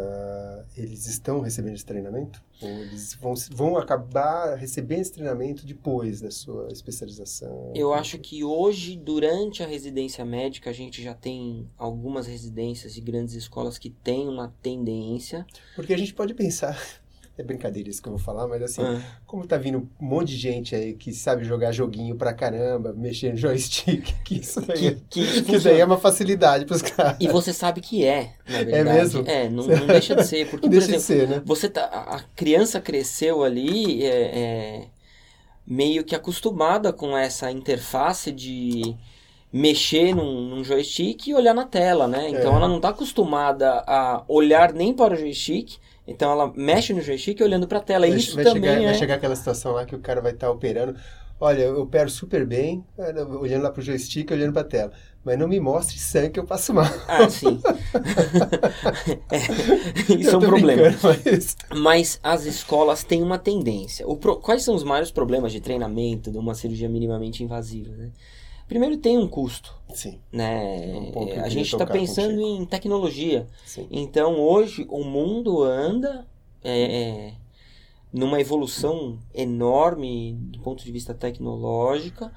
Uh, 0.00 0.64
eles 0.76 1.06
estão 1.06 1.40
recebendo 1.40 1.74
esse 1.74 1.84
treinamento? 1.84 2.42
Ou 2.62 2.68
eles 2.68 3.14
vão, 3.14 3.34
vão 3.50 3.76
acabar 3.76 4.54
recebendo 4.54 5.00
esse 5.00 5.12
treinamento 5.12 5.66
depois 5.66 6.20
da 6.20 6.30
sua 6.30 6.68
especialização? 6.70 7.72
Eu 7.74 7.92
acho 7.92 8.18
que 8.18 8.44
hoje, 8.44 8.96
durante 8.96 9.62
a 9.62 9.66
residência 9.66 10.24
médica, 10.24 10.70
a 10.70 10.72
gente 10.72 11.02
já 11.02 11.14
tem 11.14 11.68
algumas 11.76 12.26
residências 12.26 12.96
e 12.96 13.00
grandes 13.00 13.34
escolas 13.34 13.78
que 13.78 13.90
têm 13.90 14.28
uma 14.28 14.54
tendência. 14.62 15.46
Porque 15.74 15.92
a 15.94 15.98
gente 15.98 16.14
pode 16.14 16.34
pensar 16.34 16.78
é 17.40 17.44
brincadeira 17.44 17.88
isso 17.88 18.02
que 18.02 18.08
eu 18.08 18.12
vou 18.12 18.20
falar, 18.20 18.46
mas 18.46 18.62
assim, 18.62 18.82
Ah. 18.82 19.00
como 19.26 19.46
tá 19.46 19.56
vindo 19.56 19.78
um 19.78 19.88
monte 20.06 20.28
de 20.28 20.36
gente 20.36 20.74
aí 20.74 20.94
que 20.94 21.12
sabe 21.12 21.44
jogar 21.44 21.72
joguinho 21.72 22.14
pra 22.16 22.32
caramba, 22.32 22.92
mexer 22.92 23.30
no 23.32 23.36
joystick, 23.36 24.12
que 24.24 24.36
isso 24.40 24.60
daí, 24.60 24.86
é- 24.88 24.90
Que, 24.92 25.00
que 25.08 25.20
isso 25.20 25.44
que 25.44 25.58
daí 25.58 25.80
é 25.80 25.84
uma 25.84 25.98
facilidade 25.98 26.64
pros 26.66 26.82
caras. 26.82 27.16
E 27.20 27.26
você 27.28 27.52
sabe 27.52 27.80
que 27.80 28.04
é, 28.04 28.34
na 28.48 28.62
verdade. 28.62 28.98
mesmo? 28.98 29.24
É, 29.26 29.48
não, 29.48 29.66
não 29.66 29.86
deixa 29.86 30.14
de 30.14 30.24
ser. 30.26 30.48
Porque, 30.48 30.66
Não 30.68 30.72
por 30.72 30.78
deixa 30.78 30.86
de 30.88 30.94
exemplo, 30.96 31.26
ser, 31.26 31.28
né? 31.28 31.42
você 31.44 31.68
tá, 31.68 31.84
a 31.84 32.20
criança 32.36 32.80
cresceu 32.80 33.42
ali 33.42 34.04
é, 34.04 34.08
é, 34.08 34.84
meio 35.66 36.04
que 36.04 36.14
acostumada 36.14 36.92
com 36.92 37.16
essa 37.16 37.50
interface 37.50 38.30
de 38.32 38.94
mexer 39.52 40.14
num, 40.14 40.42
num 40.48 40.64
joystick 40.64 41.26
e 41.26 41.34
olhar 41.34 41.54
na 41.54 41.64
tela, 41.64 42.06
né? 42.06 42.28
Então 42.30 42.52
É. 42.52 42.56
ela 42.56 42.68
não 42.68 42.76
está 42.76 42.90
acostumada 42.90 43.82
a 43.86 44.22
olhar 44.28 44.72
nem 44.72 44.92
para 44.94 45.14
o 45.14 45.16
joystick, 45.16 45.76
então 46.10 46.30
ela 46.32 46.52
mexe 46.56 46.92
no 46.92 47.00
joystick 47.00 47.40
olhando 47.40 47.66
para 47.68 47.78
a 47.78 47.82
tela. 47.82 48.06
Vai, 48.06 48.16
Isso 48.16 48.34
vai 48.34 48.44
também 48.44 48.62
chegar, 48.64 48.82
é. 48.82 48.84
vai 48.86 48.94
chegar 48.94 49.14
aquela 49.14 49.36
situação 49.36 49.72
lá 49.72 49.86
que 49.86 49.94
o 49.94 50.00
cara 50.00 50.20
vai 50.20 50.32
estar 50.32 50.50
operando. 50.50 50.94
Olha, 51.42 51.62
eu 51.62 51.80
opero 51.80 52.10
super 52.10 52.44
bem, 52.44 52.84
olhando 53.40 53.62
lá 53.62 53.70
pro 53.70 53.80
joystick, 53.80 54.30
olhando 54.30 54.52
pra 54.52 54.62
tela. 54.62 54.92
Mas 55.24 55.38
não 55.38 55.48
me 55.48 55.58
mostre 55.60 55.98
sangue 55.98 56.30
que 56.30 56.40
eu 56.40 56.44
passo 56.44 56.74
mal. 56.74 56.84
Ah, 57.08 57.28
sim. 57.30 57.58
É, 59.30 60.14
isso 60.14 60.30
é 60.30 60.36
um 60.36 60.40
problema. 60.40 60.82
mas... 61.02 61.56
Mas 61.74 62.20
as 62.22 62.44
escolas 62.44 63.04
têm 63.04 63.22
uma 63.22 63.38
tendência. 63.38 64.06
O 64.06 64.16
pro- 64.16 64.36
Quais 64.36 64.62
são 64.62 64.74
os 64.74 64.82
maiores 64.84 65.10
problemas 65.10 65.52
de 65.52 65.60
treinamento 65.60 66.30
de 66.30 66.38
uma 66.38 66.54
cirurgia 66.54 66.88
minimamente 66.88 67.42
invasiva? 67.44 67.94
né? 67.96 68.10
Primeiro, 68.70 68.98
tem 68.98 69.18
um 69.18 69.26
custo. 69.26 69.74
Sim, 69.92 70.20
Né? 70.30 70.92
É 70.92 70.96
um 70.96 71.42
a 71.42 71.48
gente 71.48 71.72
está 71.72 71.84
pensando 71.84 72.36
contigo. 72.36 72.62
em 72.62 72.64
tecnologia. 72.64 73.48
sim. 73.66 73.88
Então, 73.90 74.38
hoje, 74.38 74.86
o 74.88 75.02
mundo 75.02 75.64
anda 75.64 76.24
é, 76.62 77.00
é, 77.00 77.34
numa 78.12 78.40
evolução 78.40 79.18
enorme 79.34 80.34
do 80.34 80.60
ponto 80.60 80.84
de 80.84 80.92
vista 80.92 81.12
tecnológico, 81.12 82.30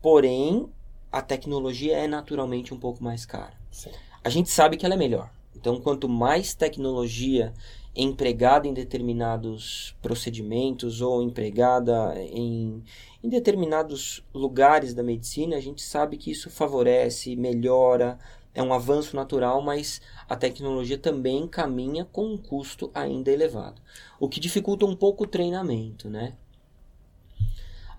porém, 0.00 0.68
a 1.10 1.20
tecnologia 1.20 1.96
é 1.96 2.06
naturalmente 2.06 2.72
um 2.72 2.78
pouco 2.78 3.02
mais 3.02 3.26
cara 3.26 3.54
sim. 3.72 3.90
a 4.22 4.28
gente 4.28 4.50
sabe 4.50 4.76
que 4.76 4.86
ela 4.86 4.94
é 4.94 4.98
melhor. 4.98 5.28
Então, 5.56 5.80
quanto 5.80 6.08
mais 6.08 6.54
tecnologia 6.54 7.52
empregada 7.94 8.66
em 8.66 8.74
determinados 8.74 9.96
procedimentos 10.02 11.00
ou 11.00 11.22
empregada 11.22 12.14
em, 12.18 12.82
em 13.22 13.28
determinados 13.28 14.24
lugares 14.34 14.94
da 14.94 15.02
medicina, 15.02 15.56
a 15.56 15.60
gente 15.60 15.82
sabe 15.82 16.16
que 16.16 16.30
isso 16.30 16.50
favorece, 16.50 17.36
melhora, 17.36 18.18
é 18.52 18.62
um 18.62 18.72
avanço 18.72 19.14
natural, 19.14 19.62
mas 19.62 20.00
a 20.28 20.36
tecnologia 20.36 20.98
também 20.98 21.46
caminha 21.46 22.04
com 22.04 22.26
um 22.26 22.36
custo 22.36 22.90
ainda 22.94 23.30
elevado, 23.30 23.80
o 24.18 24.28
que 24.28 24.40
dificulta 24.40 24.86
um 24.86 24.96
pouco 24.96 25.24
o 25.24 25.28
treinamento, 25.28 26.08
né? 26.08 26.34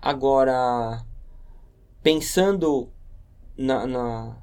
Agora, 0.00 1.04
pensando 2.02 2.88
na, 3.56 3.86
na, 3.86 4.36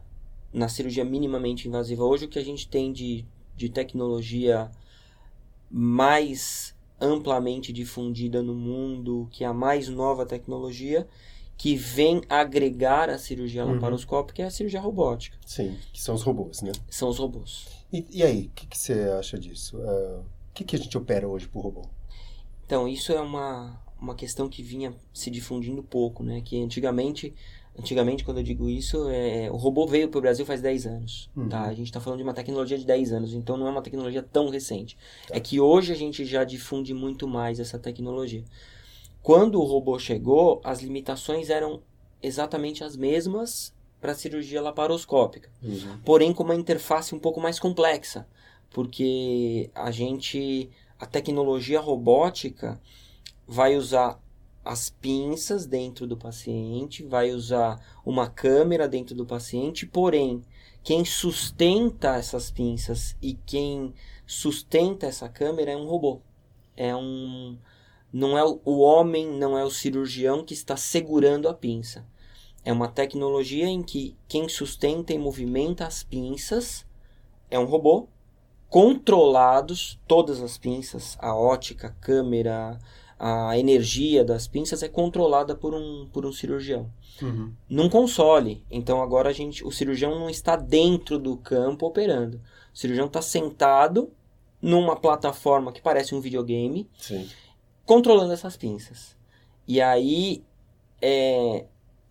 na 0.51 0.67
cirurgia 0.67 1.05
minimamente 1.05 1.67
invasiva. 1.67 2.03
Hoje 2.03 2.25
o 2.25 2.29
que 2.29 2.39
a 2.39 2.43
gente 2.43 2.67
tem 2.67 2.91
de, 2.91 3.25
de 3.55 3.69
tecnologia 3.69 4.69
mais 5.75 6.75
amplamente 7.01 7.74
difundida 7.74 8.44
no 8.44 8.53
mundo, 8.53 9.27
que 9.32 9.44
é 9.44 9.48
a 9.48 9.53
mais 9.53 9.89
nova 9.89 10.24
tecnologia, 10.25 11.08
que 11.58 11.75
vem 11.75 12.22
agregar 12.30 13.10
a 13.10 13.18
cirurgia 13.18 13.65
Uhum. 13.65 13.74
laparoscópica 13.74 14.44
é 14.44 14.46
a 14.46 14.51
cirurgia 14.51 14.80
robótica. 14.80 15.36
Sim, 15.46 15.75
que 15.92 16.00
são 16.01 16.13
os 16.13 16.22
robôs, 16.22 16.62
né? 16.62 16.72
São 16.89 17.10
os 17.10 17.18
robôs. 17.18 17.68
E, 17.92 18.06
e 18.12 18.24
aí, 18.24 18.46
o 18.48 18.50
que, 18.51 18.68
que 18.68 18.77
você 18.77 18.94
acha 19.20 19.38
disso? 19.38 19.77
Ah, 19.82 20.22
o 20.22 20.53
que, 20.53 20.63
que 20.63 20.75
a 20.75 20.80
gente 20.80 20.96
opera 20.98 21.27
hoje 21.27 21.48
por 21.48 21.62
robô? 21.62 21.82
Então, 22.65 22.88
isso 22.88 23.12
é 23.12 23.20
uma, 23.20 23.82
uma 24.00 24.13
questão 24.15 24.48
que 24.48 24.62
vinha 24.62 24.94
se 25.13 25.30
difundindo 25.32 25.82
pouco, 25.84 26.24
né? 26.24 26.42
Que 26.42 26.62
antigamente, 26.63 27.34
antigamente 27.77 28.24
quando 28.24 28.38
eu 28.38 28.44
digo 28.44 28.70
isso, 28.70 29.08
é, 29.10 29.50
o 29.51 29.56
robô 29.56 29.86
veio 29.88 30.08
para 30.10 30.18
o 30.20 30.22
Brasil 30.22 30.46
faz 30.46 30.62
10 30.62 30.86
anos, 30.86 31.30
Uhum. 31.36 31.50
tá? 31.50 31.62
A 31.63 31.74
gente 31.74 31.88
está 31.88 32.00
falando 32.00 32.18
de 32.20 32.24
uma 32.24 32.34
tecnologia 32.34 32.77
de 32.77 32.86
10 32.86 33.12
anos, 33.12 33.34
então 33.34 33.58
não 33.58 33.68
é 33.68 33.70
uma 33.72 33.82
tecnologia 33.82 34.22
tão 34.24 34.50
recente. 34.50 34.98
É 35.30 35.39
que 35.39 35.60
hoje 35.60 35.92
a 35.92 35.96
gente 35.96 36.24
já 36.25 36.44
difunde 36.44 36.94
muito 36.94 37.27
mais 37.27 37.60
essa 37.60 37.80
tecnologia. 37.80 38.44
Quando 39.22 39.60
o 39.60 39.63
robô 39.63 39.98
chegou, 39.98 40.60
as 40.63 40.82
limitações 40.82 41.50
eram 41.50 41.82
exatamente 42.22 42.84
as 42.84 42.96
mesmas 42.96 43.74
para 44.00 44.12
a 44.12 44.15
cirurgia 44.15 44.62
laparoscópica 44.62 45.50
Uhum. 45.63 45.98
porém 46.03 46.34
com 46.34 46.44
uma 46.44 46.56
interface 46.56 47.15
um 47.15 47.20
pouco 47.20 47.39
mais 47.39 47.58
complexa, 47.60 48.27
porque 48.70 49.70
a 49.74 49.92
gente, 49.92 50.70
a 51.00 51.06
tecnologia 51.06 51.80
robótica 51.80 52.80
vai 53.48 53.75
usar 53.77 54.20
as 54.63 54.89
pinças 54.89 55.65
dentro 55.65 56.08
do 56.08 56.15
paciente, 56.15 57.03
vai 57.03 57.32
usar 57.32 57.79
uma 58.05 58.29
câmera 58.29 58.88
dentro 58.88 59.15
do 59.15 59.25
paciente, 59.25 59.86
porém 59.86 60.41
quem 60.84 61.03
sustenta 61.05 62.15
essas 62.15 62.51
pinças 62.51 63.15
e 63.22 63.34
quem 63.34 63.93
sustenta 64.25 65.05
essa 65.05 65.27
câmera 65.29 65.72
é 65.72 65.77
um 65.77 65.86
robô. 65.86 66.22
É 66.75 66.96
um 66.96 67.58
não 68.12 68.38
é 68.38 68.43
o 68.43 68.79
homem, 68.79 69.27
não 69.27 69.58
é 69.58 69.63
o 69.63 69.72
cirurgião 69.72 70.46
que 70.46 70.53
está 70.53 70.77
segurando 70.77 71.50
a 71.50 71.53
pinça. 71.53 72.05
É 72.63 72.72
uma 72.72 72.88
tecnologia 72.88 73.65
em 73.65 73.82
que 73.82 74.15
quem 74.27 74.48
sustenta 74.48 75.13
e 75.13 75.17
movimenta 75.17 75.86
as 75.88 76.03
pinças 76.03 76.86
é 77.50 77.60
um 77.60 77.65
robô, 77.65 78.08
controlados 78.70 80.00
todas 80.08 80.41
as 80.41 80.58
pinças, 80.58 81.17
a 81.20 81.36
ótica, 81.36 81.88
a 81.88 81.91
câmera, 81.91 82.79
a 83.20 83.58
energia 83.58 84.24
das 84.24 84.48
pinças 84.48 84.84
é 84.84 84.89
controlada 84.89 85.55
por 85.55 85.74
um, 85.74 86.08
por 86.12 86.25
um 86.25 86.32
cirurgião. 86.32 86.89
Uhum. 87.22 87.53
Num 87.70 87.89
console. 87.89 88.63
Então 88.70 89.01
agora 89.01 89.29
a 89.29 89.34
gente, 89.34 89.63
o 89.63 89.72
cirurgião 89.72 90.20
não 90.20 90.29
está 90.29 90.55
dentro 90.55 91.17
do 91.20 91.38
campo 91.38 91.86
operando. 91.86 92.41
O 92.74 92.77
cirurgião 92.77 93.08
está 93.08 93.22
sentado 93.22 94.12
numa 94.62 94.96
plataforma 94.96 95.72
que 95.72 95.82
parece 95.82 96.15
um 96.15 96.22
videogame 96.22 96.89
Sim. 96.98 97.29
controlando 97.86 98.34
essas 98.34 98.55
pinças. 98.58 99.15
E 99.67 99.79
aí, 99.82 100.43
é, 101.01 101.65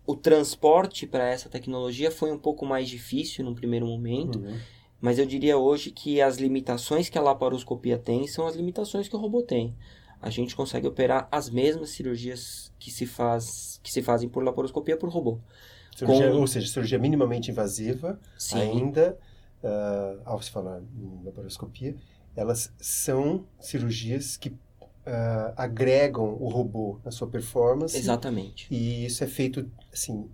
o 0.05 0.15
transporte 0.15 1.05
para 1.07 1.27
essa 1.27 1.49
tecnologia 1.49 2.11
foi 2.11 2.31
um 2.31 2.37
pouco 2.37 2.65
mais 2.65 2.87
difícil 2.87 3.43
num 3.43 3.53
primeiro 3.55 3.85
momento, 3.87 4.39
Uhum. 4.39 4.57
mas 5.01 5.17
eu 5.19 5.25
diria 5.25 5.57
hoje 5.57 5.91
que 5.91 6.21
as 6.21 6.37
limitações 6.37 7.09
que 7.09 7.17
a 7.17 7.21
laparoscopia 7.21 7.97
tem 7.97 8.27
são 8.27 8.45
as 8.47 8.55
limitações 8.55 9.07
que 9.07 9.15
o 9.15 9.19
robô 9.19 9.41
tem. 9.41 9.75
A 10.23 10.29
gente 10.29 10.55
consegue 10.55 10.87
operar 10.87 11.27
as 11.31 11.49
mesmas 11.49 11.89
cirurgias 11.91 12.71
que 12.79 12.89
se, 12.91 13.05
faz, 13.05 13.79
que 13.83 13.91
se 13.91 14.01
fazem 14.01 14.29
por 14.29 14.43
laparoscopia 14.43 14.97
por 14.97 15.09
robô. 15.09 15.37
Cirurgia- 15.95 16.31
Com- 16.31 16.39
Ou 16.39 16.47
seja, 16.47 16.67
cirurgia 16.67 16.97
minimamente 16.97 17.51
invasiva, 17.51 18.19
Sim, 18.37 18.57
ainda, 18.57 19.17
ah, 19.63 20.15
ao 20.25 20.41
se 20.41 20.49
falar 20.49 20.81
em 20.81 21.25
laparoscopia, 21.25 21.95
elas 22.35 22.73
são 22.79 23.45
cirurgias 23.59 24.37
que 24.37 24.55
ah, 25.05 25.53
agregam 25.57 26.37
o 26.39 26.47
robô 26.47 26.99
na 27.03 27.11
sua 27.11 27.27
performance. 27.27 27.97
exatamente. 27.97 28.67
E 28.71 29.05
isso 29.05 29.23
é 29.23 29.27
feito, 29.27 29.69
assim, 29.91 30.29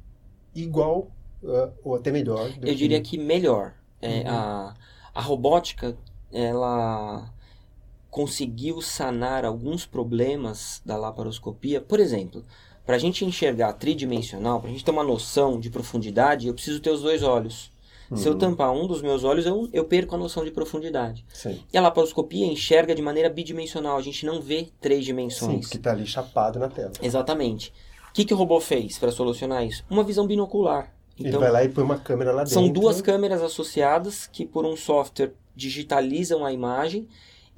igual 0.56 1.12
ah, 1.44 1.72
ou 1.84 1.96
até 1.96 2.12
melhor 2.12 2.52
Eu 2.62 2.76
diria 2.76 3.02
que 3.02 3.18
melhor. 3.18 3.74
É, 4.02 4.20
Uhum. 4.20 4.28
a, 4.28 4.74
a 5.16 5.22
robótica, 5.22 5.98
ela 6.32 7.34
conseguiu 8.10 8.82
sanar 8.82 9.46
alguns 9.46 9.86
problemas 9.86 10.82
da 10.86 10.98
laparoscopia. 10.98 11.80
Por 11.80 12.00
exemplo, 12.00 12.44
para 12.86 12.96
a 12.96 13.00
gente 13.00 13.24
enxergar 13.24 13.74
tridimensional, 13.74 14.60
para 14.60 14.70
a 14.70 14.74
gente 14.74 14.84
ter 14.84 14.92
uma 14.92 15.04
noção 15.04 15.60
de 15.60 15.70
profundidade, 15.70 16.48
eu 16.48 16.54
preciso 16.54 16.80
ter 16.80 16.90
os 16.90 17.02
dois 17.02 17.22
olhos. 17.24 17.72
Se 18.16 18.28
eu 18.28 18.34
Uhum. 18.34 18.40
tampar 18.40 18.72
um 18.72 18.88
dos 18.88 19.04
meus 19.04 19.24
olhos, 19.24 19.46
eu, 19.46 19.70
eu 19.72 19.86
perco 19.86 20.16
a 20.16 20.18
noção 20.18 20.44
de 20.44 20.50
profundidade. 20.50 21.24
Sim, 21.32 21.64
E 21.72 21.78
a 21.78 21.82
laparoscopia 21.82 22.44
enxerga 22.48 22.96
de 22.96 23.04
maneira 23.04 23.30
bidimensional, 23.30 23.96
a 23.98 24.02
gente 24.02 24.26
não 24.26 24.42
vê 24.42 24.68
três 24.82 25.02
sim, 25.02 25.06
dimensões. 25.06 25.60
porque 25.62 25.78
está 25.78 25.92
ali 25.92 26.08
chapado 26.08 26.58
na 26.58 26.68
tela. 26.70 26.92
Exatamente. 27.04 27.72
O 28.10 28.14
que, 28.14 28.26
que 28.26 28.34
o 28.34 28.38
robô 28.38 28.60
fez 28.60 28.98
para 28.98 29.12
solucionar 29.12 29.64
isso? 29.64 29.84
Uma 29.88 30.04
visão 30.04 30.26
binocular. 30.26 30.92
Ele 31.20 31.30
Então, 31.30 31.40
vai 31.40 31.52
lá 31.52 31.64
e 31.64 31.70
põe 31.70 31.84
uma 31.84 32.00
câmera 32.00 32.32
lá 32.32 32.40
dentro. 32.44 32.56
são 32.56 32.68
duas 32.68 33.00
câmeras 33.00 33.44
associadas 33.44 34.26
que, 34.26 34.44
por 34.44 34.66
um 34.66 34.76
software, 34.76 35.34
digitalizam 35.56 36.44
a 36.44 36.52
imagem. 36.52 37.08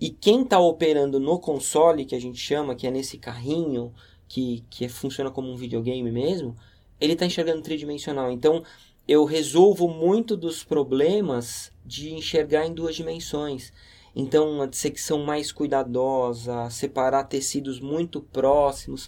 E 0.02 0.10
quem 0.10 0.42
está 0.42 0.60
operando 0.60 1.20
no 1.20 1.40
console, 1.40 2.06
que 2.06 2.16
a 2.16 2.20
gente 2.20 2.40
chama, 2.40 2.74
que 2.74 2.88
é 2.88 2.92
nesse 2.92 3.20
carrinho, 3.20 3.94
que, 4.28 4.66
que 4.68 4.90
funciona 4.90 5.30
como 5.30 5.52
um 5.52 5.56
videogame 5.56 6.12
mesmo, 6.12 6.56
ele 7.00 7.14
está 7.14 7.24
enxergando 7.24 7.62
tridimensional. 7.62 8.32
Então, 8.32 8.64
eu 9.08 9.24
resolvo 9.26 9.88
muito 9.88 10.36
dos 10.36 10.64
problemas 10.64 11.72
de 11.86 12.14
enxergar 12.14 12.66
em 12.66 12.74
duas 12.74 12.96
dimensões. 12.96 13.72
Então, 14.16 14.50
uma 14.50 14.68
dissecção 14.68 15.24
mais 15.24 15.52
cuidadosa, 15.52 16.68
separar 16.72 17.26
tecidos 17.26 17.80
muito 17.80 18.22
próximos, 18.22 19.08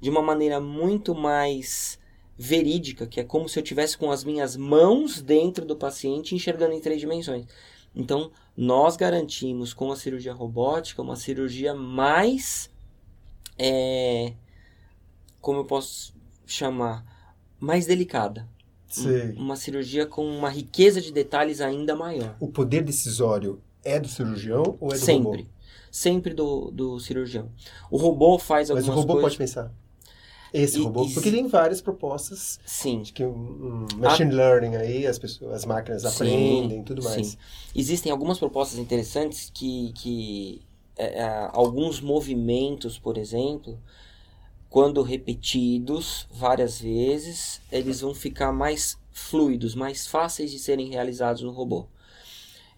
de 0.00 0.10
uma 0.10 0.22
maneira 0.22 0.60
muito 0.60 1.14
mais 1.14 2.00
verídica, 2.36 3.06
que 3.06 3.20
é 3.20 3.24
como 3.24 3.48
se 3.48 3.60
eu 3.60 3.62
tivesse 3.62 3.96
com 3.96 4.10
as 4.10 4.24
minhas 4.24 4.56
mãos 4.56 5.22
dentro 5.22 5.64
do 5.64 5.76
paciente 5.76 6.34
enxergando 6.34 6.74
em 6.74 6.80
três 6.80 7.00
dimensões. 7.00 7.46
Então, 7.94 8.30
nós 8.56 8.96
garantimos 8.96 9.74
com 9.74 9.92
a 9.92 9.96
cirurgia 9.96 10.32
robótica 10.32 11.02
uma 11.02 11.16
cirurgia 11.16 11.74
mais. 11.74 12.70
É, 13.58 14.32
como 15.40 15.60
eu 15.60 15.64
posso 15.64 16.14
chamar? 16.46 17.04
Mais 17.60 17.86
delicada. 17.86 18.48
Sei. 18.88 19.32
Uma 19.32 19.56
cirurgia 19.56 20.06
com 20.06 20.26
uma 20.26 20.50
riqueza 20.50 21.00
de 21.00 21.12
detalhes 21.12 21.60
ainda 21.60 21.94
maior. 21.96 22.36
O 22.40 22.48
poder 22.48 22.82
decisório 22.82 23.60
é 23.84 23.98
do 23.98 24.08
cirurgião 24.08 24.76
ou 24.80 24.90
é 24.90 24.94
do 24.94 25.00
Sempre. 25.00 25.38
robô? 25.42 25.50
Sempre 25.90 26.34
do, 26.34 26.70
do 26.70 26.98
cirurgião. 26.98 27.50
O 27.90 27.96
robô 27.96 28.38
faz 28.38 28.68
Mas 28.70 28.78
algumas 28.78 28.96
o 28.96 29.00
robô 29.00 29.12
coisas. 29.14 29.30
pode 29.30 29.38
pensar. 29.38 29.72
Esse 30.52 30.78
E- 30.78 30.82
robô, 30.82 31.04
e- 31.04 31.14
porque 31.14 31.30
tem 31.30 31.46
várias 31.46 31.80
propostas 31.80 32.60
Sim. 32.64 33.02
de 33.02 33.12
que 33.12 33.24
um, 33.24 33.86
um 33.94 33.96
machine 33.98 34.32
learning 34.32 34.76
aí, 34.76 35.06
as 35.06 35.18
pessoas, 35.18 35.52
as 35.54 35.64
máquinas 35.64 36.04
Sim, 36.04 36.14
aprendem 36.14 36.80
e 36.80 36.84
tudo 36.84 37.02
mais. 37.02 37.26
sim. 37.28 37.38
Existem 37.74 38.12
algumas 38.12 38.38
propostas 38.38 38.78
interessantes 38.78 39.50
que, 39.52 39.92
que 39.94 40.60
é, 40.96 41.20
é, 41.20 41.50
alguns 41.52 42.00
movimentos, 42.00 42.98
por 42.98 43.16
exemplo, 43.16 43.78
quando 44.68 45.02
repetidos 45.02 46.26
várias 46.30 46.80
vezes, 46.80 47.60
eles 47.70 48.00
vão 48.00 48.14
ficar 48.14 48.52
mais 48.52 48.98
fluidos, 49.10 49.74
mais 49.74 50.06
fáceis 50.06 50.50
de 50.50 50.58
serem 50.58 50.88
realizados 50.88 51.42
no 51.42 51.50
robô. 51.50 51.86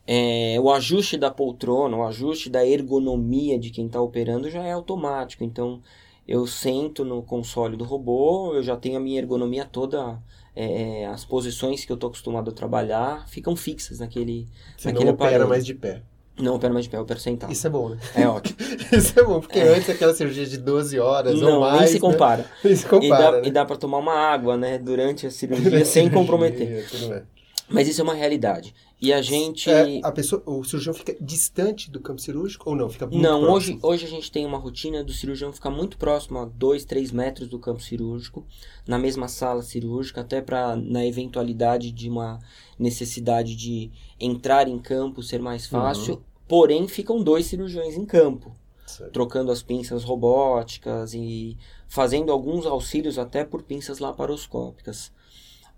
É, 0.07 0.59
o 0.61 0.71
ajuste 0.71 1.16
da 1.16 1.31
poltrona, 1.31 1.97
o 1.97 2.04
ajuste 2.04 2.50
da 2.50 2.66
ergonomia 2.66 3.59
de 3.59 3.71
quem 3.71 3.87
está 3.87 4.00
operando 4.00 4.50
já 4.50 4.62
é 4.62 4.73
automático. 4.73 5.43
Então, 5.45 5.83
eu 6.26 6.47
sento 6.47 7.04
no 7.04 7.23
console 7.23 7.76
do 7.76 7.85
robô, 7.85 8.54
eu 8.54 8.62
já 8.62 8.76
tenho 8.76 8.97
a 8.97 9.00
minha 9.00 9.19
ergonomia 9.19 9.64
toda, 9.64 10.19
é, 10.57 11.07
as 11.07 11.25
posições 11.25 11.85
que 11.85 11.93
eu 11.93 11.95
estou 11.95 12.09
acostumado 12.09 12.50
a 12.50 12.54
trabalhar 12.54 13.28
ficam 13.28 13.54
fixas 13.57 13.99
naquele, 13.99 14.49
Você 14.76 14.88
naquele 14.88 15.04
não 15.07 15.12
opera 15.14 15.28
aparelho. 15.31 15.49
mais 15.49 15.64
de 15.66 15.75
pé. 15.75 16.02
Não 16.37 16.57
opero 16.57 16.73
mais 16.75 16.85
de 16.87 16.90
pé, 16.90 16.97
eu 16.97 17.02
opero 17.02 17.21
sentado. 17.21 17.52
Isso 17.52 17.64
é 17.66 17.71
bom, 17.71 17.90
né? 17.90 17.99
É 18.16 18.26
ótimo. 18.26 18.57
Isso 18.93 19.21
é 19.21 19.23
bom, 19.23 19.38
porque 19.40 19.61
antes 19.61 19.88
aquela 19.88 20.12
cirurgia 20.14 20.45
de 20.45 20.59
12 20.59 20.99
horas 20.99 21.40
ou 21.40 21.49
Não, 21.49 21.61
mais. 21.61 21.78
nem 21.78 21.87
se 21.88 21.95
né? 21.95 22.00
compara. 22.00 22.45
Nem 22.64 22.75
se 22.75 22.85
E 22.85 22.88
compara, 22.88 23.23
dá, 23.23 23.33
né? 23.40 23.43
e 23.49 23.50
dá 23.52 23.64
para 23.64 23.76
tomar 23.76 23.99
uma 23.99 24.14
água, 24.14 24.57
né, 24.57 24.76
durante 24.78 25.26
a 25.26 25.31
cirurgia 25.31 25.85
sem 25.85 26.11
comprometer. 26.11 26.88
tudo 26.90 27.09
bem. 27.09 27.23
Mas 27.68 27.88
isso 27.88 28.00
é 28.00 28.04
uma 28.04 28.14
realidade. 28.14 28.75
E 29.00 29.12
a 29.12 29.21
gente. 29.23 29.71
É, 29.71 30.00
a 30.02 30.12
pessoa, 30.12 30.42
o 30.47 30.62
cirurgião 30.64 30.94
fica 30.94 31.16
distante 31.21 31.90
do 31.90 32.00
campo 32.00 32.21
cirúrgico 32.21 32.71
ou 32.71 32.76
não? 32.76 32.88
Fica 32.88 33.06
muito 33.06 33.21
Não, 33.23 33.40
próximo? 33.42 33.54
hoje, 33.54 33.78
hoje 33.83 34.04
a 34.06 34.09
gente 34.09 34.30
tem 34.30 34.44
uma 34.47 34.59
rotina 34.59 35.02
do 35.02 35.12
cirurgião 35.12 35.52
ficar 35.52 35.71
muito 35.71 35.97
próximo 35.99 36.38
a 36.38 36.44
2, 36.44 36.85
3 36.85 37.11
metros 37.11 37.49
do 37.49 37.59
campo 37.59 37.83
cirúrgico, 37.83 38.47
na 38.87 38.99
mesma 38.99 39.28
sala 39.28 39.62
cirúrgica, 39.62 40.21
até 40.21 40.40
para 40.40 40.76
na 40.76 41.04
eventualidade 41.04 41.90
de 41.90 42.09
uma 42.09 42.38
necessidade 42.78 43.54
de 43.56 43.90
entrar 44.21 44.68
em 44.68 44.78
campo 44.78 45.23
ser 45.23 45.40
mais 45.40 45.66
fácil. 45.66 46.23
Porém, 46.47 46.87
ficam 46.87 47.23
dois 47.23 47.47
cirurgiões 47.47 47.97
em 47.97 48.04
campo, 48.04 48.54
Certo. 48.87 49.12
trocando 49.12 49.50
as 49.50 49.62
pinças 49.62 50.04
robóticas 50.04 51.14
e 51.14 51.56
fazendo 51.88 52.30
alguns 52.30 52.66
auxílios 52.66 53.18
até 53.18 53.44
por 53.44 53.62
pinças 53.62 53.99
laparoscópicas. 53.99 55.11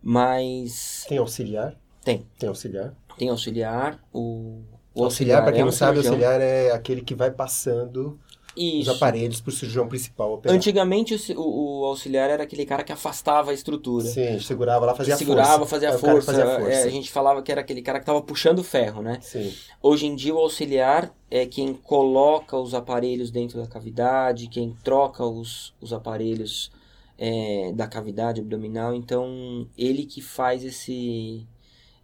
Mas 0.09 1.05
Tem 1.09 1.19
auxiliar? 1.19 1.75
Tem. 2.05 2.25
Tem 2.39 2.49
auxiliar. 2.49 2.95
tem 3.19 3.29
auxiliar, 3.29 3.99
o, 4.13 4.61
o 4.95 5.03
auxiliar, 5.03 5.43
para 5.43 5.51
quem 5.53 5.63
é 5.63 5.65
não 5.65 5.73
sabe, 5.73 6.01
cirurgião. 6.01 6.13
auxiliar 6.31 6.41
é 6.41 6.71
aquele 6.71 7.01
que 7.03 7.13
vai 7.13 7.31
passando 7.33 8.17
os 8.57 8.63
Isso. 8.63 8.91
aparelhos 8.93 9.41
para 9.41 9.51
o 9.51 9.53
cirurgião 9.53 9.89
principal 9.89 10.33
operar. 10.35 10.57
Antigamente 10.57 11.15
o, 11.35 11.81
o- 11.81 11.85
auxiliar 11.87 12.31
era 12.31 12.45
aquele 12.45 12.65
cara 12.65 12.85
que 12.85 12.93
afastava 12.93 13.51
a 13.51 13.55
estrutura. 13.55 14.05
Sim, 14.07 14.39
segurava 14.39 14.87
lá, 14.87 14.95
fazia 14.95 15.17
segurava, 15.17 15.67
força. 15.67 15.67
fazia 15.75 15.89
cara 15.89 15.99
força. 16.01 16.33
fazia 16.33 16.47
força. 16.61 16.71
É, 16.71 16.83
a 16.85 16.89
gente 16.89 17.11
falava 17.11 17.43
que 17.43 17.51
era 17.51 17.61
aquele 17.61 17.83
cara 17.83 17.99
que 17.99 18.05
estava 18.05 18.23
puxando 18.23 18.63
ferro, 18.63 19.03
né? 19.03 19.19
Sim. 19.21 19.53
Hoje 19.83 20.07
em 20.07 20.15
dia 20.15 20.33
o 20.35 20.39
auxiliar 20.39 21.13
é 21.29 21.45
quem 21.47 21.75
coloca 21.75 22.57
os 22.57 22.73
aparelhos 22.75 23.31
dentro 23.33 23.61
da 23.61 23.67
cavidade, 23.67 24.47
quem 24.49 24.75
troca 24.85 25.25
os, 25.27 25.75
os 25.81 25.93
aparelhos 25.93 26.71
é, 27.19 27.73
da 27.73 27.87
cavidade 27.87 28.41
abdominal. 28.41 28.95
Então 28.95 29.69
ele 29.77 30.05
que 30.05 30.21
faz 30.21 30.65
esse 30.65 31.47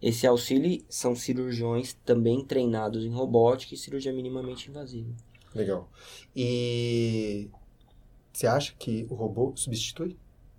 esse 0.01 0.27
auxílio 0.27 0.83
são 0.89 1.15
cirurgiões 1.15 1.93
também 2.05 2.43
treinados 2.43 3.05
em 3.05 3.09
robótica 3.09 3.73
e 3.73 3.77
cirurgia 3.77 4.11
minimamente 4.11 4.69
invasiva. 4.69 5.09
Legal. 5.55 5.89
E 6.35 7.49
você 8.33 8.47
acha 8.47 8.73
que 8.77 9.07
o 9.09 9.15
robô 9.15 9.53
substitui 9.55 10.17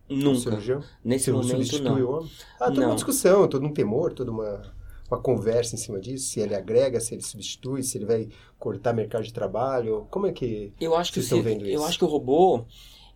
o 0.09 0.15
Nunca. 0.15 0.41
cirurgião? 0.41 0.83
Nesse 1.05 1.31
momento 1.31 1.49
substitui 1.49 2.01
não. 2.01 2.01
o 2.01 2.11
homem? 2.17 2.31
Ah, 2.59 2.67
toda 2.67 2.81
Não. 2.81 2.89
uma 2.89 2.95
discussão, 2.95 3.49
todo 3.49 3.67
um 3.67 3.73
temor, 3.73 4.13
toda 4.15 4.31
uma, 4.31 4.63
uma 5.11 5.21
conversa 5.21 5.75
em 5.75 5.79
cima 5.79 6.01
disso. 6.01 6.27
Se 6.27 6.41
ele 6.41 6.55
agrega, 6.55 7.01
se 7.01 7.15
ele 7.15 7.23
substitui, 7.23 7.83
se 7.83 7.99
ele 7.99 8.07
vai 8.07 8.29
cortar 8.59 8.93
mercado 8.93 9.25
de 9.25 9.33
trabalho. 9.33 10.07
Como 10.11 10.27
é 10.27 10.33
que... 10.33 10.73
Eu 10.81 10.95
acho 10.95 11.13
que 11.13 11.21
Vocês 11.21 11.33
o 11.33 11.37
estão 11.37 11.53
vendo 11.53 11.67
eu 11.67 11.75
isso? 11.75 11.85
acho 11.85 11.99
que 11.99 12.05
o 12.05 12.09
robô 12.09 12.65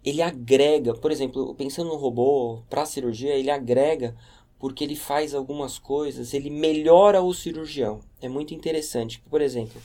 ele 0.08 0.22
agrega, 0.22 0.94
por 0.94 1.10
exemplo, 1.10 1.54
pensando 1.54 1.88
no 1.88 1.96
robô 1.96 2.62
para 2.68 2.86
cirurgia, 2.86 3.34
ele 3.34 3.50
agrega 3.50 4.14
porque 4.58 4.82
ele 4.82 4.96
faz 4.96 5.34
algumas 5.34 5.78
coisas, 5.78 6.34
ele 6.34 6.50
melhora 6.50 7.22
o 7.22 7.32
cirurgião. 7.32 8.00
É 8.20 8.28
muito 8.28 8.54
interessante. 8.54 9.22
Por 9.30 9.40
exemplo, 9.40 9.80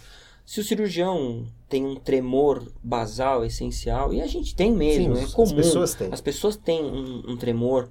se 0.45 0.59
o 0.59 0.63
cirurgião 0.63 1.45
tem 1.69 1.86
um 1.86 1.95
tremor 1.95 2.71
basal 2.83 3.45
essencial 3.45 4.13
e 4.13 4.21
a 4.21 4.27
gente 4.27 4.55
tem 4.55 4.71
mesmo, 4.71 5.15
Sim, 5.15 5.23
é 5.23 5.27
comum. 5.27 5.43
as 5.43 5.53
pessoas 5.53 5.93
têm. 5.93 6.09
As 6.12 6.21
pessoas 6.21 6.57
têm 6.57 6.83
um, 6.83 7.31
um 7.31 7.38
tremor, 7.38 7.89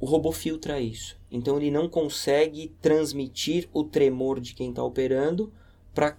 o 0.00 0.06
robô 0.06 0.32
filtra 0.32 0.80
isso. 0.80 1.16
Então 1.30 1.56
ele 1.56 1.70
não 1.70 1.88
consegue 1.88 2.74
transmitir 2.80 3.68
o 3.72 3.84
tremor 3.84 4.40
de 4.40 4.54
quem 4.54 4.70
está 4.70 4.82
operando 4.82 5.52
para 5.94 6.16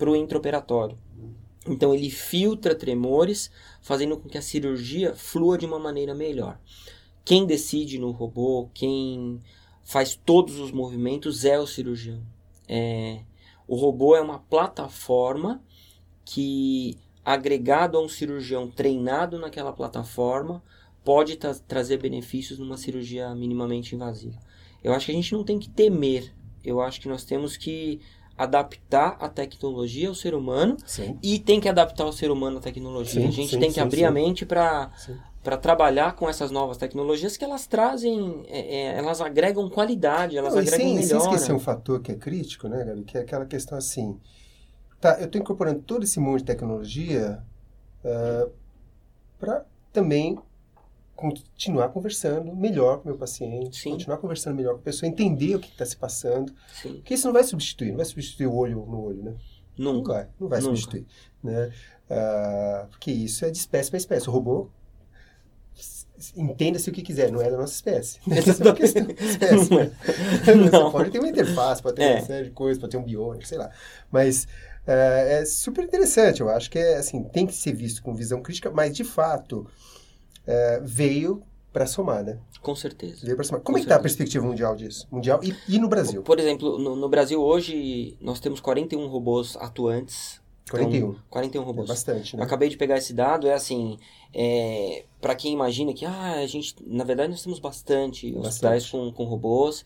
o 0.00 0.14
intraoperatório. 0.14 0.96
Então 1.66 1.94
ele 1.94 2.10
filtra 2.10 2.74
tremores, 2.74 3.50
fazendo 3.80 4.16
com 4.16 4.28
que 4.28 4.38
a 4.38 4.42
cirurgia 4.42 5.14
flua 5.14 5.56
de 5.56 5.64
uma 5.64 5.78
maneira 5.78 6.14
melhor. 6.14 6.58
Quem 7.24 7.46
decide 7.46 7.98
no 7.98 8.10
robô, 8.10 8.68
quem 8.74 9.38
faz 9.84 10.14
todos 10.14 10.58
os 10.58 10.72
movimentos 10.72 11.44
é 11.44 11.58
o 11.58 11.66
cirurgião. 11.66 12.20
É, 12.68 13.22
o 13.68 13.76
robô 13.76 14.16
é 14.16 14.20
uma 14.20 14.40
plataforma 14.40 15.62
que, 16.24 16.98
agregado 17.24 17.96
a 17.96 18.02
um 18.02 18.08
cirurgião 18.08 18.68
treinado 18.68 19.38
naquela 19.38 19.72
plataforma, 19.72 20.62
pode 21.04 21.36
tra- 21.36 21.54
trazer 21.54 21.98
benefícios 21.98 22.58
numa 22.58 22.76
cirurgia 22.76 23.34
minimamente 23.34 23.94
invasiva. 23.94 24.38
Eu 24.82 24.92
acho 24.92 25.06
que 25.06 25.12
a 25.12 25.14
gente 25.14 25.32
não 25.32 25.44
tem 25.44 25.60
que 25.60 25.68
temer. 25.68 26.34
Eu 26.64 26.80
acho 26.80 27.00
que 27.00 27.08
nós 27.08 27.24
temos 27.24 27.56
que 27.56 28.00
adaptar 28.36 29.16
a 29.20 29.28
tecnologia 29.28 30.08
ao 30.08 30.14
ser 30.14 30.34
humano 30.34 30.76
Sim. 30.86 31.18
e 31.22 31.38
tem 31.38 31.60
que 31.60 31.68
adaptar 31.68 32.04
o 32.06 32.12
ser 32.12 32.30
humano 32.30 32.58
à 32.58 32.60
tecnologia. 32.60 33.22
Sim, 33.22 33.28
a 33.28 33.30
gente 33.30 33.50
sim, 33.50 33.60
tem 33.60 33.72
que 33.72 33.80
abrir 33.80 34.04
a 34.04 34.10
mente 34.10 34.44
para 34.46 34.90
para 35.42 35.56
trabalhar 35.56 36.14
com 36.14 36.28
essas 36.28 36.52
novas 36.52 36.76
tecnologias 36.76 37.36
que 37.36 37.44
elas 37.44 37.66
trazem, 37.66 38.44
é, 38.46 38.76
é, 38.76 38.98
elas 38.98 39.20
agregam 39.20 39.68
qualidade, 39.68 40.36
elas 40.36 40.54
Não, 40.54 40.60
agregam 40.60 40.78
sem, 40.78 40.96
sem 40.98 41.06
melhora. 41.08 41.34
esquecer 41.34 41.52
um 41.52 41.58
fator 41.58 42.00
que 42.00 42.12
é 42.12 42.14
crítico, 42.14 42.68
né, 42.68 42.84
Gabi? 42.84 43.02
Que 43.02 43.18
é 43.18 43.22
aquela 43.22 43.44
questão 43.44 43.76
assim. 43.76 44.20
Tá, 45.00 45.18
eu 45.18 45.26
estou 45.26 45.40
incorporando 45.40 45.80
todo 45.80 46.04
esse 46.04 46.20
monte 46.20 46.40
de 46.40 46.44
tecnologia 46.44 47.42
para 49.40 49.64
também 49.92 50.38
continuar 51.14 51.88
conversando 51.90 52.54
melhor 52.54 52.98
com 52.98 53.04
o 53.04 53.06
meu 53.08 53.18
paciente, 53.18 53.80
Sim. 53.80 53.90
continuar 53.92 54.16
conversando 54.18 54.56
melhor 54.56 54.74
com 54.74 54.80
a 54.80 54.82
pessoa, 54.82 55.08
entender 55.08 55.54
o 55.54 55.60
que 55.60 55.68
está 55.68 55.84
se 55.86 55.96
passando. 55.96 56.52
Sim, 56.82 56.94
Porque 56.94 57.14
isso 57.14 57.26
não 57.26 57.32
vai 57.32 57.44
substituir, 57.44 57.90
não 57.90 57.96
vai 57.98 58.06
substituir 58.06 58.46
o 58.46 58.54
olho 58.54 58.84
no 58.86 59.00
olho, 59.04 59.22
né? 59.22 59.34
Não 59.78 59.92
nunca. 59.94 60.12
vai, 60.12 60.28
não 60.40 60.48
vai 60.48 60.58
Nunca. 60.60 60.70
substituir. 60.76 61.06
Né? 61.42 61.72
Ah, 62.10 62.86
porque 62.90 63.10
isso 63.10 63.44
é 63.44 63.50
de 63.50 63.56
espécie 63.58 63.88
para 63.90 63.96
espécie. 63.98 64.28
O 64.28 64.32
robô, 64.32 64.68
entenda-se 66.36 66.88
o 66.90 66.92
que 66.92 67.02
quiser, 67.02 67.32
não 67.32 67.40
é 67.40 67.50
da 67.50 67.56
nossa 67.56 67.72
espécie. 67.74 68.18
Essa 68.30 68.62
é 68.62 68.66
uma 68.66 68.74
questão 68.74 69.02
de 69.04 69.12
espécie. 69.24 69.70
Não 69.70 69.80
é. 69.80 69.90
Você 70.44 70.54
Não. 70.54 70.92
pode 70.92 71.10
ter 71.10 71.18
uma 71.18 71.28
interface, 71.28 71.82
pode 71.82 71.96
ter 71.96 72.02
É. 72.02 72.14
uma 72.16 72.26
série 72.26 72.44
de 72.44 72.50
coisas, 72.50 72.78
pode 72.80 72.90
ter 72.92 72.96
um 72.98 73.02
biônico, 73.04 73.46
sei 73.46 73.58
lá. 73.58 73.70
Mas 74.10 74.46
é, 74.86 75.40
é 75.40 75.44
super 75.44 75.84
interessante, 75.84 76.40
eu 76.40 76.48
acho 76.50 76.70
que 76.70 76.78
é 76.78 76.96
assim, 76.96 77.22
tem 77.24 77.46
que 77.46 77.54
ser 77.54 77.72
visto 77.72 78.02
com 78.02 78.14
visão 78.14 78.42
crítica, 78.42 78.70
mas 78.70 78.94
de 78.94 79.04
fato 79.04 79.66
é, 80.46 80.80
veio 80.82 81.42
para 81.72 81.86
somar, 81.86 82.22
né? 82.22 82.38
Com 82.60 82.74
certeza. 82.74 83.24
Veio 83.24 83.36
para 83.36 83.44
somar. 83.44 83.60
Com 83.60 83.66
Como 83.66 83.78
é 83.78 83.80
que 83.80 83.86
tá 83.86 83.96
a 83.96 84.00
perspectiva 84.00 84.44
mundial 84.44 84.76
disso? 84.76 85.08
Mundial 85.10 85.40
e, 85.42 85.54
e 85.68 85.78
no 85.78 85.88
Brasil? 85.88 86.22
Por 86.22 86.38
exemplo, 86.38 86.78
no, 86.78 86.94
no 86.94 87.08
Brasil 87.08 87.40
hoje 87.40 88.16
nós 88.20 88.40
temos 88.40 88.60
41 88.60 89.06
robôs 89.06 89.56
atuantes. 89.56 90.41
Então, 90.64 90.78
41. 90.78 91.16
41 91.28 91.62
É 91.62 91.64
robôs. 91.64 91.88
bastante, 91.88 92.34
Eu 92.34 92.38
né? 92.38 92.44
acabei 92.44 92.68
de 92.68 92.76
pegar 92.76 92.96
esse 92.96 93.12
dado, 93.12 93.46
é 93.46 93.52
assim, 93.54 93.98
é, 94.34 95.04
para 95.20 95.34
quem 95.34 95.52
imagina 95.52 95.92
que 95.92 96.04
ah, 96.04 96.34
a 96.34 96.46
gente, 96.46 96.74
na 96.86 97.04
verdade, 97.04 97.30
nós 97.30 97.42
temos 97.42 97.58
bastante, 97.58 98.30
bastante. 98.32 98.48
hospitais 98.48 98.88
com, 98.88 99.12
com 99.12 99.24
robôs. 99.24 99.84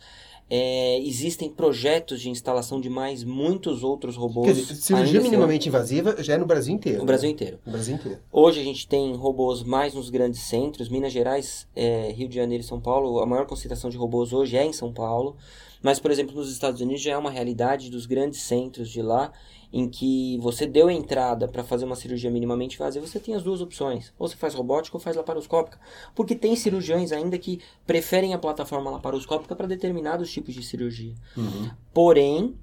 É, 0.49 1.01
existem 1.01 1.51
projetos 1.51 2.21
de 2.21 2.31
instalação 2.31 2.81
de 2.81 2.89
mais 2.89 3.25
muitos 3.25 3.83
outros 3.83 4.15
robôs. 4.15 4.47
Quer 4.47 4.53
dizer, 4.53 4.75
cirurgia 4.77 5.21
minimamente 5.21 5.69
invasiva 5.69 6.23
já 6.23 6.35
é 6.35 6.39
no 6.39 6.47
Brasil 6.47 6.73
inteiro. 6.73 6.99
No 6.99 7.05
né? 7.05 7.09
Brasil 7.09 7.31
inteiro. 7.31 7.59
No 7.67 7.73
Brasil 7.73 7.97
inteiro. 7.97 8.21
Hoje 8.31 8.61
a 8.61 8.63
gente 8.63 8.87
tem 8.87 9.13
robôs 9.17 9.65
mais 9.65 9.93
nos 9.93 10.09
grandes 10.09 10.43
centros. 10.43 10.89
Minas 10.89 11.13
Gerais, 11.13 11.67
é, 11.75 12.13
Rio 12.13 12.29
de 12.29 12.37
Janeiro 12.37 12.63
e 12.63 12.67
São 12.67 12.81
Paulo. 12.81 13.19
A 13.19 13.27
maior 13.27 13.45
concentração 13.47 13.91
de 13.91 13.97
robôs 13.97 14.33
hoje 14.33 14.57
é 14.57 14.65
em 14.65 14.73
São 14.73 14.93
Paulo. 14.93 15.37
Mas, 15.83 15.99
por 15.99 16.13
exemplo, 16.13 16.37
nos 16.37 16.51
Estados 16.53 16.81
Unidos 16.81 17.03
já 17.03 17.13
é 17.13 17.19
uma 17.19 17.31
realidade 17.31 17.91
dos 17.91 18.07
grandes 18.07 18.43
centros 18.43 18.89
de 18.89 19.03
lá 19.03 19.33
em 19.73 19.89
que 19.89 20.39
você 20.39 20.67
deu 20.67 20.91
entrada 20.91 21.49
para 21.49 21.65
fazer 21.65 21.85
uma 21.85 21.97
cirurgia 21.97 22.31
minimamente 22.31 22.77
invasiva, 22.77 23.07
você 23.07 23.21
tem 23.21 23.35
as 23.35 23.43
duas 23.43 23.61
opções. 23.61 24.13
Ou 24.19 24.29
você 24.29 24.37
faz 24.37 24.55
robótica 24.55 24.97
ou 24.97 25.01
faz 25.01 25.17
laparoscópica. 25.17 25.79
Porque 26.15 26.35
tem 26.35 26.55
cirurgiões 26.57 27.13
ainda 27.13 27.39
que 27.39 27.61
preferem 27.87 28.35
a 28.35 28.39
plataforma 28.39 28.91
laparoscópica 28.91 29.55
para 29.55 29.67
determinados 29.67 30.33
tipos 30.33 30.55
de 30.55 30.63
cirurgia. 30.63 31.15
Uhum. 31.37 31.71
Porém, 31.93 32.55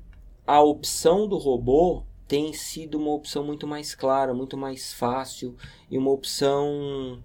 a 0.46 0.62
opção 0.62 1.28
do 1.28 1.38
robô 1.38 2.04
tem 2.28 2.54
sido 2.54 2.98
uma 2.98 3.12
opção 3.12 3.44
muito 3.44 3.68
mais 3.68 3.94
clara, 3.94 4.34
muito 4.34 4.58
mais 4.58 4.94
fácil 4.94 5.56
e 5.90 5.98
uma 5.98 6.12
opção 6.12 7.20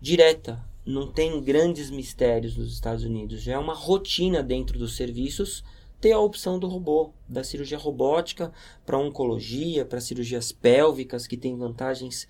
direta. 0.00 0.62
Não 0.84 1.10
tem 1.10 1.40
grandes 1.40 1.90
mistérios 1.90 2.56
nos 2.56 2.72
Estados 2.72 3.04
Unidos. 3.04 3.42
Já 3.42 3.54
é 3.54 3.58
uma 3.58 3.74
rotina 3.74 4.42
dentro 4.42 4.78
dos 4.78 4.96
serviços 4.96 5.64
ter 6.02 6.10
a 6.10 6.18
opção 6.18 6.58
do 6.58 6.66
robô, 6.66 7.12
da 7.28 7.44
cirurgia 7.44 7.78
robótica 7.78 8.52
para 8.84 8.98
oncologia, 8.98 9.84
para 9.84 10.00
cirurgias 10.00 10.50
pélvicas, 10.50 11.28
que 11.28 11.36
tem 11.36 11.56
vantagens 11.56 12.26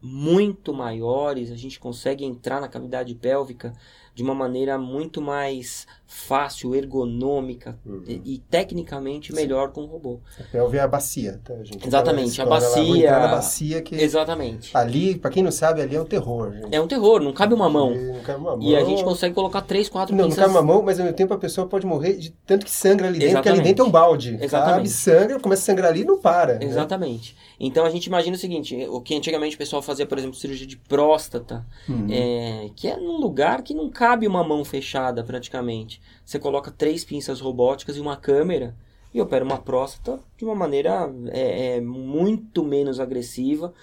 muito 0.00 0.72
maiores. 0.72 1.50
A 1.50 1.56
gente 1.56 1.78
consegue 1.78 2.24
entrar 2.24 2.62
na 2.62 2.68
cavidade 2.68 3.14
pélvica 3.14 3.74
de 4.14 4.22
uma 4.22 4.34
maneira 4.34 4.76
muito 4.78 5.20
mais 5.20 5.86
fácil, 6.10 6.74
ergonômica 6.74 7.78
uhum. 7.86 8.02
e, 8.04 8.34
e, 8.34 8.38
tecnicamente 8.38 9.32
melhor 9.32 9.68
Sim. 9.68 9.74
com 9.74 9.80
o 9.82 9.86
robô. 9.86 10.18
A 10.40 10.42
pelve 10.42 10.76
é 10.76 10.80
a 10.80 10.88
bacia, 10.88 11.40
tá, 11.44 11.54
gente? 11.62 11.86
Exatamente, 11.86 12.42
a 12.42 12.46
bacia. 12.46 13.16
a 13.16 13.28
bacia 13.28 13.80
que 13.80 13.94
Exatamente. 13.94 14.76
Ali, 14.76 15.16
para 15.16 15.30
quem 15.30 15.40
não 15.40 15.52
sabe, 15.52 15.80
ali 15.80 15.94
é 15.94 16.00
um 16.00 16.04
terror, 16.04 16.52
gente. 16.52 16.74
É 16.74 16.80
um 16.80 16.88
terror, 16.88 17.20
não 17.20 17.32
cabe 17.32 17.54
uma 17.54 17.70
mão. 17.70 17.94
Não 17.94 18.20
cabe 18.22 18.40
uma 18.40 18.56
mão. 18.56 18.62
E 18.62 18.74
a 18.74 18.82
gente 18.82 19.04
consegue 19.04 19.36
colocar 19.36 19.60
três, 19.60 19.88
quatro 19.88 20.14
Não, 20.14 20.24
pinças... 20.24 20.38
não 20.38 20.46
cabe 20.46 20.58
uma 20.58 20.74
mão, 20.74 20.82
mas 20.82 20.98
ao 20.98 21.04
mesmo 21.04 21.16
tempo 21.16 21.32
a 21.32 21.38
pessoa 21.38 21.68
pode 21.68 21.86
morrer 21.86 22.16
de 22.16 22.30
tanto 22.44 22.64
que 22.64 22.72
sangra 22.72 23.06
ali 23.06 23.20
dentro, 23.20 23.34
Exatamente. 23.34 23.42
porque 23.44 23.60
ali 23.60 23.68
dentro 23.68 23.84
é 23.84 23.88
um 23.88 23.92
balde. 23.92 24.38
Exatamente. 24.40 24.88
Sabe? 24.88 25.18
Sangra, 25.20 25.40
começa 25.40 25.62
a 25.62 25.64
sangrar 25.66 25.90
ali 25.90 26.00
e 26.00 26.04
não 26.04 26.18
para. 26.18 26.54
Né? 26.54 26.64
Exatamente. 26.64 27.34
Né? 27.34 27.50
Então 27.60 27.84
a 27.84 27.90
gente 27.90 28.06
imagina 28.06 28.34
o 28.34 28.38
seguinte, 28.38 28.74
o 28.88 29.00
que 29.00 29.14
antigamente 29.14 29.54
o 29.54 29.58
pessoal 29.58 29.80
fazia, 29.80 30.06
por 30.06 30.18
exemplo, 30.18 30.34
cirurgia 30.36 30.66
de 30.66 30.76
próstata, 30.76 31.64
uhum. 31.88 32.06
é, 32.10 32.70
que 32.74 32.88
é 32.88 32.96
num 32.96 33.18
lugar 33.18 33.62
que 33.62 33.74
não 33.74 33.90
cabe 34.00 34.26
uma 34.26 34.42
mão 34.42 34.64
fechada 34.64 35.22
praticamente. 35.22 36.00
Você 36.24 36.38
coloca 36.38 36.70
três 36.70 37.04
pinças 37.04 37.38
robóticas 37.38 37.98
e 37.98 38.00
uma 38.00 38.16
câmera 38.16 38.74
e 39.12 39.20
opera 39.20 39.44
uma 39.44 39.58
próstata 39.58 40.18
de 40.38 40.44
uma 40.46 40.54
maneira 40.54 41.12
é, 41.26 41.76
é, 41.76 41.80
muito 41.82 42.64
menos 42.64 42.98
agressiva, 42.98 43.74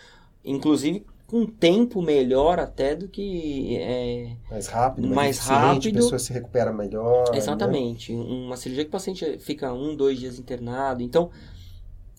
inclusive 0.43 1.05
com 1.27 1.45
tempo 1.45 2.01
melhor 2.01 2.59
até 2.59 2.95
do 2.95 3.07
que 3.07 3.77
é, 3.77 4.35
mais 4.49 4.65
rápido, 4.65 5.07
mais, 5.07 5.15
mais 5.15 5.39
rápido, 5.39 5.99
a 5.99 6.01
pessoa 6.01 6.17
se 6.17 6.33
recupera 6.33 6.73
melhor. 6.73 7.29
Né? 7.31 7.37
Exatamente, 7.37 8.11
né? 8.11 8.19
uma 8.19 8.57
cirurgia 8.57 8.85
que 8.85 8.89
o 8.89 8.91
paciente 8.91 9.37
fica 9.37 9.71
um, 9.71 9.95
dois 9.95 10.17
dias 10.17 10.39
internado, 10.39 11.03
então 11.03 11.29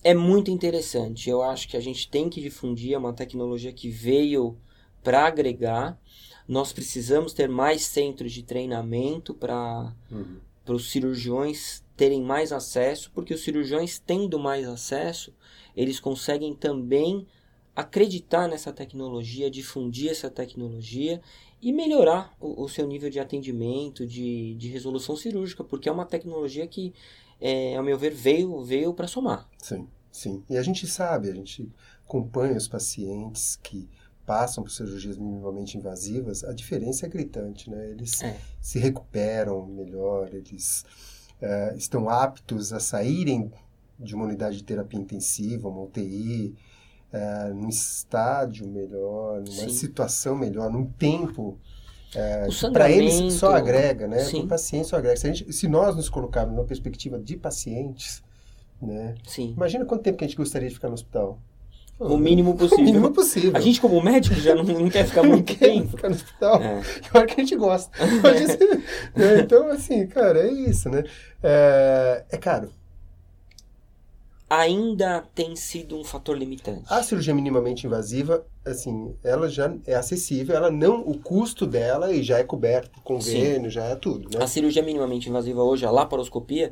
é 0.01 0.13
muito 0.13 0.49
interessante. 0.49 1.29
Eu 1.29 1.43
acho 1.43 1.67
que 1.67 1.75
a 1.75 1.81
gente 1.81 2.09
tem 2.09 2.29
que 2.29 2.39
difundir, 2.39 2.93
é 2.93 2.97
uma 2.97 3.11
tecnologia 3.11 3.73
que 3.73 3.89
veio 3.89 4.55
para 5.03 5.25
agregar. 5.25 5.99
Nós 6.49 6.73
precisamos 6.73 7.31
ter 7.31 7.47
mais 7.47 7.83
centros 7.83 8.31
de 8.33 8.41
treinamento 8.41 9.35
para 9.35 9.93
uhum. 10.09 10.37
os 10.67 10.89
cirurgiões 10.89 11.83
terem 11.95 12.23
mais 12.23 12.51
acesso, 12.51 13.11
porque 13.13 13.35
os 13.35 13.43
cirurgiões 13.43 13.99
tendo 13.99 14.39
mais 14.39 14.67
acesso, 14.67 15.31
eles 15.77 15.99
conseguem 15.99 16.55
também 16.55 17.27
acreditar 17.75 18.47
nessa 18.47 18.73
tecnologia, 18.73 19.47
difundir 19.47 20.09
essa 20.09 20.27
tecnologia 20.27 21.21
e 21.61 21.71
melhorar 21.71 22.35
o, 22.39 22.63
o 22.63 22.67
seu 22.67 22.87
nível 22.87 23.11
de 23.11 23.19
atendimento, 23.19 24.07
de, 24.07 24.55
de 24.55 24.69
resolução 24.69 25.15
cirúrgica, 25.15 25.63
porque 25.63 25.87
é 25.87 25.91
uma 25.91 26.05
tecnologia 26.05 26.65
que 26.65 26.95
é, 27.39 27.75
ao 27.75 27.83
meu 27.83 27.95
ver, 27.95 28.11
veio, 28.11 28.59
veio 28.63 28.91
para 28.91 29.07
somar. 29.07 29.47
Sim, 29.59 29.87
sim. 30.11 30.43
E 30.49 30.57
a 30.57 30.63
gente 30.63 30.87
sabe, 30.87 31.29
a 31.29 31.35
gente 31.35 31.71
acompanha 32.03 32.57
os 32.57 32.67
pacientes 32.67 33.55
que 33.61 33.87
passam 34.29 34.63
por 34.63 34.69
cirurgias 34.69 35.17
minimamente 35.17 35.75
invasivas, 35.75 36.43
a 36.43 36.53
diferença 36.53 37.07
é 37.07 37.09
gritante, 37.09 37.67
né? 37.67 37.89
Eles 37.89 38.21
é. 38.21 38.37
se 38.61 38.77
recuperam 38.77 39.65
melhor, 39.65 40.29
eles 40.31 40.85
é, 41.41 41.73
estão 41.75 42.07
aptos 42.07 42.71
a 42.71 42.79
saírem 42.79 43.51
de 43.99 44.13
uma 44.13 44.25
unidade 44.25 44.57
de 44.57 44.63
terapia 44.63 44.99
intensiva, 44.99 45.67
uma 45.67 45.81
UTI, 45.81 46.55
é, 47.11 47.49
num 47.49 47.69
estádio 47.69 48.67
melhor, 48.67 49.39
numa 49.39 49.63
Sim. 49.63 49.69
situação 49.69 50.37
melhor, 50.37 50.71
num 50.71 50.85
tempo 50.85 51.57
é, 52.13 52.45
para 52.71 52.91
eles 52.91 53.33
só 53.33 53.55
agrega, 53.55 54.07
né? 54.07 54.19
Sim. 54.19 54.43
O 54.43 54.47
paciente 54.47 54.89
só 54.89 54.97
agrega. 54.97 55.17
Se, 55.17 55.33
gente, 55.33 55.51
se 55.51 55.67
nós 55.67 55.95
nos 55.95 56.07
colocarmos 56.07 56.55
numa 56.55 56.67
perspectiva 56.67 57.17
de 57.17 57.35
pacientes, 57.35 58.21
né? 58.79 59.15
Sim. 59.25 59.53
Imagina 59.57 59.85
quanto 59.85 60.03
tempo 60.03 60.19
que 60.19 60.23
a 60.23 60.27
gente 60.27 60.37
gostaria 60.37 60.69
de 60.69 60.75
ficar 60.75 60.89
no 60.89 60.93
hospital. 60.93 61.39
O 61.99 62.17
mínimo 62.17 62.55
possível. 62.57 62.77
O 62.77 62.83
mínimo 62.83 63.11
possível. 63.11 63.51
A 63.53 63.59
gente, 63.59 63.81
como 63.81 64.01
médico, 64.01 64.35
já 64.35 64.55
não, 64.55 64.63
não 64.63 64.89
quer 64.89 65.05
ficar 65.05 65.21
muito 65.27 65.55
tempo. 65.55 65.89
ficar 65.89 66.09
no 66.09 66.15
hospital. 66.15 66.61
É. 66.61 66.81
Claro 67.09 67.27
que 67.27 67.33
a 67.33 67.43
gente 67.43 67.55
gosta. 67.55 67.91
né? 69.15 69.39
Então, 69.41 69.69
assim, 69.69 70.07
cara, 70.07 70.39
é 70.39 70.51
isso, 70.51 70.89
né? 70.89 71.03
É, 71.43 72.25
é 72.29 72.37
caro 72.37 72.71
ainda 74.49 75.23
tem 75.35 75.55
sido 75.55 75.95
um 75.95 76.03
fator 76.03 76.35
limitante. 76.35 76.83
A 76.89 77.03
cirurgia 77.03 77.35
minimamente 77.35 77.85
invasiva, 77.85 78.43
assim, 78.65 79.15
ela 79.23 79.47
já 79.47 79.71
é 79.85 79.93
acessível, 79.93 80.55
ela 80.55 80.71
não, 80.71 81.01
o 81.01 81.19
custo 81.19 81.67
dela 81.67 82.11
e 82.11 82.23
já 82.23 82.39
é 82.39 82.43
coberto 82.43 82.89
por 82.89 83.03
convênio, 83.03 83.69
Sim. 83.69 83.75
já 83.75 83.83
é 83.83 83.95
tudo, 83.95 84.35
né? 84.35 84.43
A 84.43 84.47
cirurgia 84.47 84.81
minimamente 84.81 85.29
invasiva 85.29 85.61
hoje, 85.61 85.85
a 85.85 85.91
laparoscopia, 85.91 86.71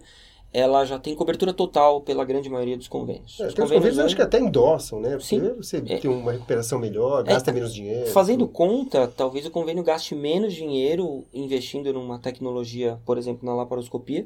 ela 0.53 0.85
já 0.85 0.97
tem 0.97 1.13
cobertura 1.13 1.53
total 1.53 2.01
pela 2.01 2.23
grande 2.23 2.49
maioria 2.49 2.77
dos 2.77 2.87
convênios. 2.87 3.39
É, 3.39 3.47
os 3.47 3.53
convênios, 3.53 3.71
convênios 3.71 3.99
acho 3.99 4.15
que 4.15 4.21
até 4.21 4.39
endossam, 4.39 4.99
né? 4.99 5.11
Porque 5.11 5.25
Sim. 5.25 5.53
você 5.53 5.77
é, 5.77 5.97
tem 5.97 6.09
uma 6.09 6.31
recuperação 6.31 6.79
melhor, 6.79 7.21
é, 7.21 7.33
gasta 7.33 7.51
é, 7.51 7.53
menos 7.53 7.73
dinheiro. 7.73 8.09
Fazendo 8.11 8.47
conta, 8.47 9.07
talvez 9.07 9.45
o 9.45 9.51
convênio 9.51 9.83
gaste 9.83 10.15
menos 10.15 10.53
dinheiro 10.53 11.25
investindo 11.33 11.91
numa 11.93 12.17
tecnologia, 12.17 12.99
por 13.05 13.17
exemplo, 13.17 13.45
na 13.45 13.53
laparoscopia, 13.53 14.25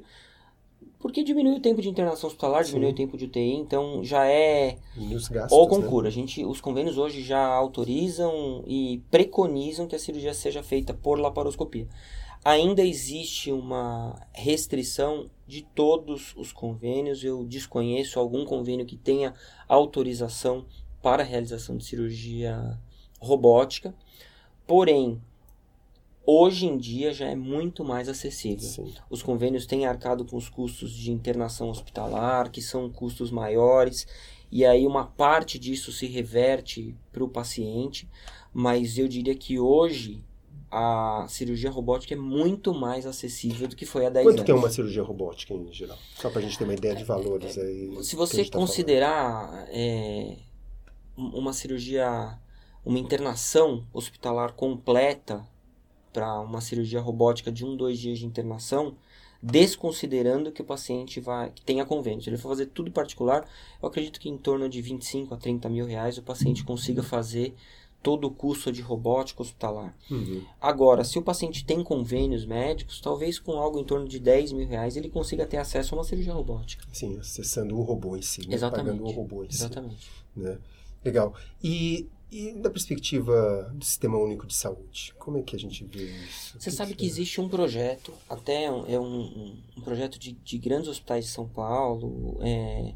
porque 0.99 1.23
diminui 1.23 1.57
o 1.57 1.59
tempo 1.59 1.81
de 1.81 1.89
internação 1.89 2.27
hospitalar, 2.27 2.63
diminui 2.63 2.89
Sim. 2.89 2.93
o 2.93 2.97
tempo 2.97 3.17
de 3.17 3.25
UTI, 3.25 3.55
então 3.55 4.03
já 4.03 4.25
é 4.25 4.77
gastos, 5.31 5.51
ou 5.51 5.67
concura. 5.67 6.03
Né? 6.03 6.09
A 6.09 6.11
gente, 6.11 6.45
os 6.45 6.61
convênios 6.61 6.97
hoje 6.97 7.23
já 7.23 7.43
autorizam 7.43 8.63
e 8.67 9.01
preconizam 9.09 9.87
que 9.87 9.95
a 9.95 9.99
cirurgia 9.99 10.33
seja 10.33 10.61
feita 10.61 10.93
por 10.93 11.19
laparoscopia. 11.19 11.87
Ainda 12.43 12.83
existe 12.83 13.51
uma 13.51 14.19
restrição 14.33 15.29
de 15.47 15.61
todos 15.61 16.33
os 16.35 16.51
convênios. 16.51 17.23
Eu 17.23 17.45
desconheço 17.45 18.19
algum 18.19 18.43
convênio 18.45 18.85
que 18.85 18.97
tenha 18.97 19.35
autorização 19.67 20.65
para 21.03 21.21
a 21.21 21.25
realização 21.25 21.77
de 21.77 21.85
cirurgia 21.85 22.79
robótica. 23.19 23.93
Porém, 24.65 25.21
hoje 26.25 26.65
em 26.65 26.77
dia 26.77 27.13
já 27.13 27.27
é 27.27 27.35
muito 27.35 27.85
mais 27.85 28.09
acessível. 28.09 28.67
Sim. 28.67 28.93
Os 29.07 29.21
convênios 29.21 29.67
têm 29.67 29.85
arcado 29.85 30.25
com 30.25 30.35
os 30.35 30.49
custos 30.49 30.91
de 30.91 31.11
internação 31.11 31.69
hospitalar, 31.69 32.49
que 32.49 32.61
são 32.61 32.89
custos 32.89 33.29
maiores, 33.29 34.07
e 34.51 34.65
aí 34.65 34.87
uma 34.87 35.05
parte 35.05 35.59
disso 35.59 35.91
se 35.91 36.07
reverte 36.07 36.95
para 37.11 37.23
o 37.23 37.29
paciente, 37.29 38.09
mas 38.51 38.97
eu 38.97 39.07
diria 39.07 39.35
que 39.35 39.59
hoje 39.59 40.23
a 40.71 41.25
cirurgia 41.27 41.69
robótica 41.69 42.13
é 42.13 42.17
muito 42.17 42.73
mais 42.73 43.05
acessível 43.05 43.67
do 43.67 43.75
que 43.75 43.85
foi 43.85 44.05
há 44.05 44.09
10 44.09 44.25
Quanto 44.25 44.35
anos. 44.35 44.45
que 44.45 44.51
é 44.51 44.55
uma 44.55 44.69
cirurgia 44.69 45.03
robótica 45.03 45.53
em 45.53 45.71
geral? 45.73 45.97
Só 46.15 46.29
para 46.29 46.39
a 46.39 46.41
gente 46.41 46.57
ter 46.57 46.63
uma 46.63 46.73
ideia 46.73 46.95
de 46.95 47.03
valores 47.03 47.57
aí. 47.57 48.03
Se 48.03 48.15
você 48.15 48.45
tá 48.45 48.57
considerar 48.57 49.67
é, 49.69 50.37
uma 51.17 51.51
cirurgia, 51.51 52.39
uma 52.85 52.97
internação 52.97 53.85
hospitalar 53.93 54.53
completa 54.53 55.45
para 56.13 56.39
uma 56.39 56.61
cirurgia 56.61 57.01
robótica 57.01 57.51
de 57.51 57.65
um, 57.65 57.75
dois 57.75 57.99
dias 57.99 58.19
de 58.19 58.25
internação, 58.25 58.95
desconsiderando 59.43 60.51
que 60.51 60.61
o 60.61 60.65
paciente 60.65 61.19
vai 61.19 61.51
que 61.51 61.61
tenha 61.61 61.85
convênio. 61.85 62.21
Se 62.21 62.29
ele 62.29 62.37
for 62.37 62.49
fazer 62.49 62.67
tudo 62.67 62.91
particular, 62.91 63.45
eu 63.81 63.89
acredito 63.89 64.19
que 64.19 64.29
em 64.29 64.37
torno 64.37 64.69
de 64.69 64.81
25 64.81 65.33
a 65.33 65.37
30 65.37 65.67
mil 65.67 65.85
reais 65.85 66.17
o 66.17 66.23
paciente 66.23 66.63
consiga 66.63 67.03
fazer 67.03 67.55
todo 68.01 68.25
o 68.25 68.31
custo 68.31 68.71
de 68.71 68.81
robótica 68.81 69.41
hospitalar. 69.41 69.95
Uhum. 70.09 70.43
Agora, 70.59 71.03
se 71.03 71.19
o 71.19 71.21
paciente 71.21 71.63
tem 71.63 71.83
convênios 71.83 72.45
médicos, 72.45 72.99
talvez 72.99 73.39
com 73.39 73.53
algo 73.53 73.79
em 73.79 73.83
torno 73.83 74.07
de 74.07 74.19
10 74.19 74.53
mil 74.53 74.67
reais 74.67 74.97
ele 74.97 75.09
consiga 75.09 75.45
ter 75.45 75.57
acesso 75.57 75.93
a 75.93 75.97
uma 75.97 76.03
cirurgia 76.03 76.33
robótica. 76.33 76.83
Sim, 76.91 77.19
acessando 77.19 77.77
o 77.77 77.81
robô 77.83 78.17
em 78.17 78.21
si, 78.21 78.47
né? 78.47 78.55
Exatamente. 78.55 78.97
pagando 78.97 79.05
o 79.05 79.11
robô 79.11 79.43
em 79.43 79.47
Exatamente. 79.47 80.03
si. 80.03 80.09
Né? 80.35 80.57
Legal. 81.03 81.33
E 81.63 82.07
E 82.31 82.53
da 82.53 82.69
perspectiva 82.69 83.69
do 83.75 83.83
Sistema 83.83 84.17
Único 84.17 84.47
de 84.47 84.53
Saúde, 84.53 85.13
como 85.19 85.37
é 85.37 85.41
que 85.41 85.53
a 85.53 85.59
gente 85.59 85.83
vê 85.83 86.05
isso? 86.05 86.57
Você 86.57 86.69
que 86.69 86.75
sabe 86.75 86.91
que 86.91 86.99
que 86.99 87.03
é? 87.03 87.07
existe 87.07 87.41
um 87.41 87.49
projeto, 87.49 88.13
até 88.29 88.63
é 88.63 88.71
um, 88.71 88.85
é 88.87 88.97
um, 88.97 89.57
um 89.77 89.81
projeto 89.81 90.17
de, 90.17 90.31
de 90.31 90.57
grandes 90.57 90.87
hospitais 90.87 91.25
de 91.25 91.31
São 91.31 91.45
Paulo, 91.45 92.37
é, 92.41 92.93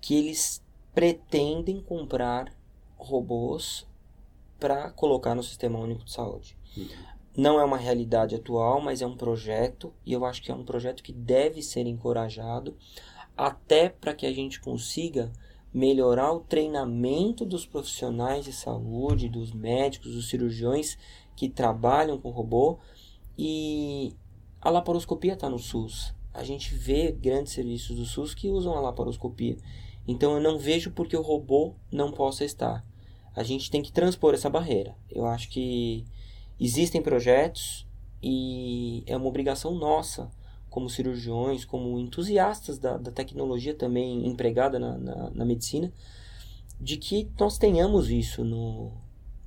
que 0.00 0.14
eles 0.14 0.62
pretendem 0.94 1.78
comprar 1.82 2.50
robôs 2.96 3.86
para 4.58 4.90
colocar 4.90 5.34
no 5.34 5.42
Sistema 5.42 5.78
Único 5.78 6.04
de 6.04 6.12
Saúde. 6.12 6.56
Não 7.36 7.60
é 7.60 7.64
uma 7.64 7.76
realidade 7.76 8.34
atual, 8.34 8.80
mas 8.80 9.00
é 9.00 9.06
um 9.06 9.16
projeto, 9.16 9.92
e 10.04 10.12
eu 10.12 10.24
acho 10.24 10.42
que 10.42 10.50
é 10.50 10.54
um 10.54 10.64
projeto 10.64 11.02
que 11.02 11.12
deve 11.12 11.62
ser 11.62 11.86
encorajado, 11.86 12.76
até 13.36 13.88
para 13.88 14.14
que 14.14 14.26
a 14.26 14.32
gente 14.32 14.60
consiga 14.60 15.32
melhorar 15.72 16.32
o 16.32 16.40
treinamento 16.40 17.44
dos 17.44 17.64
profissionais 17.64 18.44
de 18.44 18.52
saúde, 18.52 19.28
dos 19.28 19.52
médicos, 19.52 20.14
dos 20.14 20.28
cirurgiões 20.28 20.98
que 21.36 21.48
trabalham 21.48 22.18
com 22.18 22.30
robô. 22.30 22.78
E 23.38 24.16
a 24.60 24.70
laparoscopia 24.70 25.34
está 25.34 25.48
no 25.48 25.58
SUS. 25.58 26.12
A 26.34 26.42
gente 26.42 26.74
vê 26.74 27.12
grandes 27.12 27.52
serviços 27.52 27.96
do 27.96 28.04
SUS 28.04 28.34
que 28.34 28.48
usam 28.48 28.74
a 28.74 28.80
laparoscopia. 28.80 29.56
Então 30.06 30.32
eu 30.34 30.40
não 30.40 30.58
vejo 30.58 30.90
porque 30.90 31.16
o 31.16 31.22
robô 31.22 31.74
não 31.92 32.10
possa 32.10 32.44
estar. 32.44 32.84
A 33.38 33.44
gente 33.44 33.70
tem 33.70 33.82
que 33.82 33.92
transpor 33.92 34.34
essa 34.34 34.50
barreira. 34.50 34.96
Eu 35.08 35.24
acho 35.26 35.48
que 35.48 36.04
existem 36.58 37.00
projetos 37.00 37.86
e 38.20 39.04
é 39.06 39.16
uma 39.16 39.26
obrigação 39.26 39.74
nossa, 39.74 40.28
como 40.68 40.90
cirurgiões, 40.90 41.64
como 41.64 41.98
entusiastas 41.98 42.78
da, 42.78 42.96
da 42.96 43.12
tecnologia 43.12 43.74
também 43.74 44.26
empregada 44.26 44.78
na, 44.78 44.98
na, 44.98 45.30
na 45.30 45.44
medicina, 45.44 45.92
de 46.80 46.96
que 46.96 47.30
nós 47.38 47.58
tenhamos 47.58 48.10
isso 48.10 48.44
no, 48.44 48.90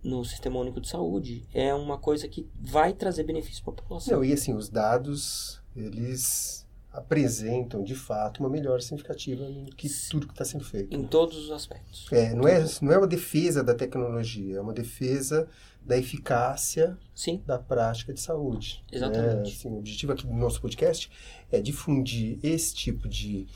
no 0.02 0.24
Sistema 0.24 0.60
Único 0.60 0.80
de 0.80 0.88
Saúde. 0.88 1.46
É 1.54 1.74
uma 1.74 1.98
coisa 1.98 2.28
que 2.30 2.48
vai 2.60 2.94
trazer 2.94 3.24
benefício 3.24 3.62
para 3.62 3.74
a 3.74 3.76
população. 3.76 4.18
Não, 4.18 4.24
e 4.24 4.32
assim, 4.32 4.54
os 4.54 4.70
dados, 4.70 5.62
eles 5.76 6.61
apresentam, 6.92 7.84
de 7.84 7.96
fato, 7.96 8.42
uma 8.42 8.50
melhora 8.50 8.82
significativa 8.82 9.48
no 9.48 9.66
que 9.68 9.90
tudo 10.10 10.28
que 10.28 10.34
está 10.34 10.44
sendo 10.44 10.64
feito. 10.64 10.94
Em 10.94 11.04
todos 11.04 11.38
os 11.38 11.52
aspectos. 11.52 12.08
É, 12.12 12.34
não, 12.34 12.48
é, 12.48 12.66
não 12.82 12.92
é 12.92 12.98
uma 12.98 13.08
defesa 13.08 13.64
da 13.64 13.74
tecnologia, 13.74 14.58
é 14.58 14.62
uma 14.62 14.74
defesa 14.74 15.48
da 15.84 15.98
eficácia 15.98 16.98
Sim, 17.16 17.42
da 17.46 17.58
prática 17.58 18.14
de 18.14 18.20
saúde. 18.20 18.84
Exatamente. 18.92 19.36
né? 19.36 19.42
Assim, 19.42 19.70
o 19.70 19.78
objetivo 19.78 20.12
aqui 20.12 20.28
do 20.28 20.34
nosso 20.34 20.62
podcast 20.62 21.10
é 21.52 21.62
difundir 21.62 22.38
esse 22.44 22.76
tipo 22.76 23.08
de 23.08 23.48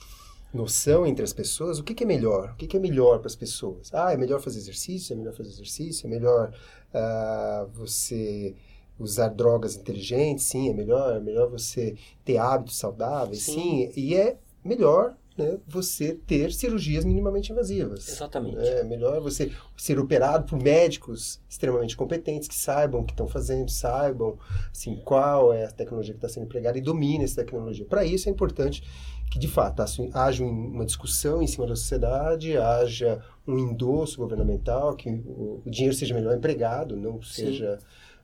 noção 0.54 1.06
entre 1.06 1.24
as 1.24 1.34
pessoas. 1.34 1.78
O 1.78 1.84
que, 1.84 1.94
que 1.94 2.04
é 2.04 2.08
melhor? 2.08 2.52
O 2.52 2.56
que, 2.56 2.66
que 2.66 2.78
é 2.78 2.80
melhor 2.80 3.20
para 3.20 3.28
as 3.28 3.36
pessoas? 3.36 3.94
Ah, 3.94 4.14
é 4.14 4.18
melhor 4.18 4.40
fazer 4.40 4.60
exercício? 4.60 5.14
É 5.14 5.16
melhor 5.16 5.34
fazer 5.34 5.50
exercício? 5.50 6.08
É 6.08 6.10
melhor 6.10 6.54
ah, 6.94 7.68
você 7.74 8.56
usar 9.00 9.30
drogas 9.30 9.76
inteligentes? 9.76 10.46
Sim, 10.46 10.70
é 10.70 10.74
melhor. 10.74 11.18
É 11.18 11.20
melhor 11.20 11.50
você 11.50 11.96
ter 12.24 12.38
hábitos 12.38 12.78
saudáveis? 12.78 13.44
Sim. 13.44 13.90
Sim. 13.92 14.00
E 14.00 14.16
é 14.16 14.38
melhor 14.64 15.16
né, 15.38 15.58
você 15.68 16.14
ter 16.14 16.52
cirurgias 16.54 17.04
minimamente 17.04 17.52
invasivas. 17.52 18.08
exatamente. 18.08 18.58
É 18.58 18.84
melhor 18.84 19.20
você 19.20 19.52
ser 19.76 20.00
operado 20.00 20.46
por 20.46 20.62
médicos 20.62 21.42
extremamente 21.50 21.96
competentes 21.96 22.48
que 22.48 22.56
saibam 22.56 23.02
o 23.02 23.04
que 23.04 23.12
estão 23.12 23.28
fazendo, 23.28 23.70
saibam 23.70 24.38
assim, 24.72 24.96
qual 25.04 25.54
é 25.54 25.66
a 25.66 25.72
tecnologia 25.72 26.14
que 26.14 26.18
está 26.18 26.30
sendo 26.30 26.46
empregada 26.46 26.78
e 26.78 26.82
dominem 26.82 27.24
essa 27.24 27.36
tecnologia. 27.36 27.86
Para 27.86 28.06
isso 28.06 28.30
é 28.30 28.32
importante 28.32 28.82
que, 29.30 29.38
de 29.38 29.48
fato, 29.48 29.84
haja 30.14 30.44
uma 30.44 30.86
discussão 30.86 31.42
em 31.42 31.48
cima 31.48 31.68
da 31.68 31.76
sociedade, 31.76 32.58
haja 32.58 33.22
um 33.46 33.58
endosso 33.58 34.18
governamental, 34.18 34.96
que 34.96 35.10
o, 35.10 35.62
o 35.66 35.70
dinheiro 35.70 35.96
seja 35.96 36.16
melhor 36.16 36.36
empregado, 36.36 36.96
não 36.96 37.22
Sim. 37.22 37.48
seja 37.48 37.80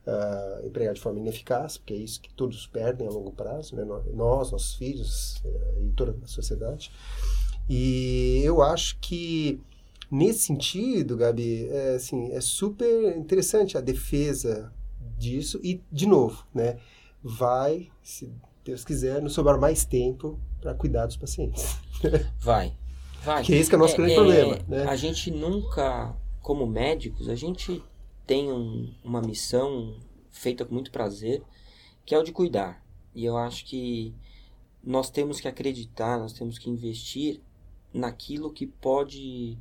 ah, 0.06 0.60
empregado 0.64 0.96
de 0.96 1.00
forma 1.00 1.20
ineficaz, 1.20 1.78
porque 1.78 1.94
é 1.94 1.96
isso 1.96 2.20
que 2.20 2.32
todos 2.34 2.66
perdem 2.66 3.06
a 3.06 3.10
longo 3.10 3.32
prazo, 3.32 3.76
né? 3.76 3.84
nós, 3.84 4.04
nossos 4.50 4.74
filhos 4.74 5.40
eh, 5.44 5.84
e 5.84 5.92
toda 5.92 6.16
a 6.22 6.26
sociedade. 6.26 6.90
E 7.68 8.40
eu 8.44 8.62
acho 8.62 8.98
que 9.00 9.60
nesse 10.10 10.40
sentido, 10.40 11.16
Gabi, 11.16 11.68
é, 11.70 11.94
assim, 11.94 12.32
é 12.32 12.40
super 12.40 13.16
interessante 13.16 13.78
a 13.78 13.80
defesa 13.80 14.72
disso 15.16 15.60
e, 15.62 15.80
de 15.90 16.06
novo, 16.06 16.44
né, 16.52 16.78
vai, 17.22 17.88
se 18.02 18.30
Deus 18.64 18.84
quiser, 18.84 19.22
nos 19.22 19.32
sobrar 19.32 19.58
mais 19.58 19.84
tempo 19.84 20.38
para 20.60 20.74
cuidar 20.74 21.06
dos 21.06 21.16
pacientes. 21.16 21.76
Vai. 22.40 22.72
Vai. 23.24 23.42
Que 23.44 23.54
esse 23.54 23.68
que 23.68 23.74
é 23.74 23.78
o 23.78 23.80
nosso 23.80 23.96
grande 23.96 24.14
problema, 24.14 24.58
né? 24.66 24.84
A 24.84 24.96
gente 24.96 25.30
nunca, 25.30 26.14
como 26.40 26.66
médicos, 26.66 27.28
a 27.28 27.34
gente 27.36 27.82
tem 28.26 28.50
um- 28.52 28.92
uma 29.04 29.20
missão 29.20 29.96
feita 30.30 30.64
com 30.64 30.74
muito 30.74 30.90
prazer, 30.90 31.42
que 32.04 32.14
é 32.14 32.18
o 32.18 32.22
de 32.22 32.32
cuidar. 32.32 32.84
E 33.14 33.24
eu 33.24 33.36
acho 33.36 33.64
que 33.66 34.14
nós 34.82 35.10
temos 35.10 35.40
que 35.40 35.46
acreditar, 35.48 36.18
nós 36.18 36.32
temos 36.32 36.58
que 36.58 36.68
investir 36.70 37.40
naquilo 37.92 38.50
que 38.52 38.66
pode 38.66 39.56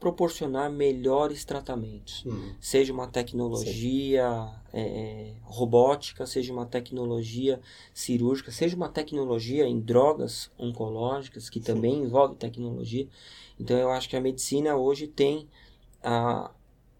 proporcionar 0.00 0.70
melhores 0.70 1.44
tratamentos. 1.44 2.24
Hum, 2.26 2.54
Seja 2.60 2.92
uma 2.92 3.06
tecnologia 3.06 4.50
é, 4.72 4.80
é, 4.82 5.34
robótica, 5.44 6.26
seja 6.26 6.52
uma 6.52 6.66
tecnologia 6.66 7.60
cirúrgica, 7.94 8.50
seja 8.50 8.74
uma 8.76 8.88
tecnologia 8.88 9.66
em 9.66 9.80
drogas 9.80 10.50
oncológicas, 10.58 11.48
que 11.48 11.60
também 11.60 12.02
envolve 12.02 12.34
tecnologia. 12.36 13.08
Então 13.58 13.78
eu 13.78 13.90
acho 13.90 14.08
que 14.08 14.16
a 14.16 14.20
medicina 14.20 14.76
hoje 14.76 15.06
tem 15.06 15.48
a, 16.02 16.50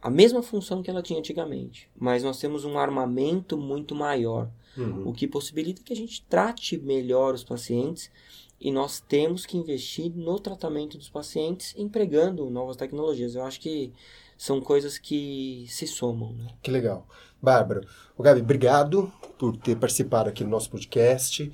a 0.04 0.10
mesma 0.10 0.42
função 0.42 0.82
que 0.82 0.90
ela 0.90 1.02
tinha 1.02 1.18
antigamente, 1.18 1.88
mas 1.96 2.22
nós 2.22 2.38
temos 2.38 2.66
um 2.66 2.78
armamento 2.78 3.56
muito 3.56 3.94
maior, 3.94 4.50
uhum. 4.76 5.08
o 5.08 5.14
que 5.14 5.26
possibilita 5.26 5.82
que 5.82 5.94
a 5.94 5.96
gente 5.96 6.22
trate 6.28 6.76
melhor 6.76 7.32
os 7.32 7.42
pacientes 7.42 8.10
e 8.60 8.70
nós 8.70 9.00
temos 9.00 9.46
que 9.46 9.56
investir 9.56 10.12
no 10.14 10.38
tratamento 10.38 10.98
dos 10.98 11.08
pacientes 11.08 11.74
empregando 11.78 12.50
novas 12.50 12.76
tecnologias. 12.76 13.34
Eu 13.34 13.44
acho 13.44 13.58
que 13.58 13.94
são 14.36 14.60
coisas 14.60 14.98
que 14.98 15.64
se 15.70 15.86
somam. 15.86 16.34
Né? 16.34 16.48
Que 16.62 16.70
legal. 16.70 17.08
Bárbara, 17.40 17.80
o 18.14 18.22
Gabi, 18.22 18.42
obrigado 18.42 19.10
por 19.38 19.56
ter 19.56 19.74
participado 19.74 20.28
aqui 20.28 20.44
no 20.44 20.50
nosso 20.50 20.68
podcast. 20.68 21.50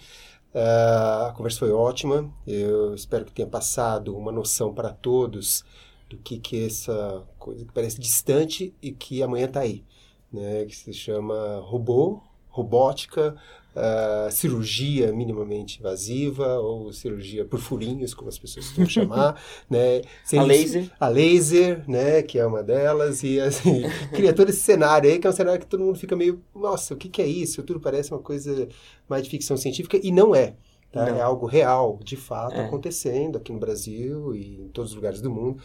Ah, 0.52 1.28
a 1.28 1.32
conversa 1.36 1.60
foi 1.60 1.70
ótima. 1.70 2.28
Eu 2.44 2.96
espero 2.96 3.24
que 3.24 3.32
tenha 3.32 3.46
passado 3.46 4.16
uma 4.16 4.32
noção 4.32 4.74
para 4.74 4.90
todos 4.90 5.64
do 6.10 6.18
que, 6.18 6.38
que 6.38 6.62
é 6.62 6.66
essa 6.66 7.24
coisa 7.38 7.64
que 7.64 7.72
parece 7.72 7.98
distante 8.00 8.74
e 8.82 8.92
que 8.92 9.22
amanhã 9.22 9.46
está 9.46 9.60
aí, 9.60 9.84
né? 10.32 10.64
Que 10.66 10.76
se 10.76 10.92
chama 10.92 11.60
robô, 11.64 12.20
robótica, 12.48 13.36
ah, 13.76 14.28
cirurgia 14.32 15.12
minimamente 15.12 15.78
invasiva 15.78 16.58
ou 16.58 16.92
cirurgia 16.92 17.44
por 17.44 17.60
furinhos, 17.60 18.12
como 18.12 18.28
as 18.28 18.38
pessoas 18.38 18.66
costumam 18.66 18.90
chamar, 18.90 19.40
né? 19.70 20.02
Sem 20.24 20.40
A 20.40 20.42
laser. 20.42 20.90
a 20.98 21.08
laser, 21.08 21.84
né, 21.88 22.22
que 22.22 22.38
é 22.38 22.44
uma 22.44 22.62
delas, 22.62 23.22
e 23.22 23.38
assim, 23.40 23.82
cria 24.12 24.32
todo 24.32 24.50
esse 24.50 24.60
cenário 24.60 25.08
aí, 25.08 25.18
que 25.20 25.26
é 25.28 25.30
um 25.30 25.32
cenário 25.32 25.60
que 25.60 25.66
todo 25.66 25.84
mundo 25.84 25.96
fica 25.98 26.16
meio, 26.16 26.42
nossa, 26.54 26.94
o 26.94 26.96
que, 26.96 27.08
que 27.08 27.22
é 27.22 27.26
isso? 27.26 27.62
Tudo 27.62 27.78
parece 27.80 28.10
uma 28.12 28.20
coisa 28.20 28.68
mais 29.08 29.22
de 29.22 29.30
ficção 29.30 29.56
científica, 29.56 29.98
e 30.02 30.10
não 30.10 30.34
é. 30.34 30.54
Tá? 30.92 31.08
É 31.08 31.20
algo 31.20 31.46
real, 31.46 32.00
de 32.02 32.16
fato, 32.16 32.56
É. 32.56 32.64
acontecendo 32.66 33.38
aqui 33.38 33.52
no 33.52 33.60
Brasil 33.60 34.34
e 34.34 34.56
em 34.62 34.68
todos 34.70 34.90
os 34.90 34.96
lugares 34.96 35.20
do 35.20 35.30
mundo. 35.30 35.62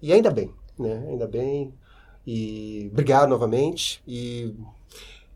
E 0.00 0.12
ainda 0.12 0.30
bem, 0.30 0.52
né? 0.78 1.06
Ainda 1.08 1.26
bem. 1.26 1.72
E 2.26 2.88
obrigado 2.92 3.28
novamente. 3.28 4.02
E 4.06 4.54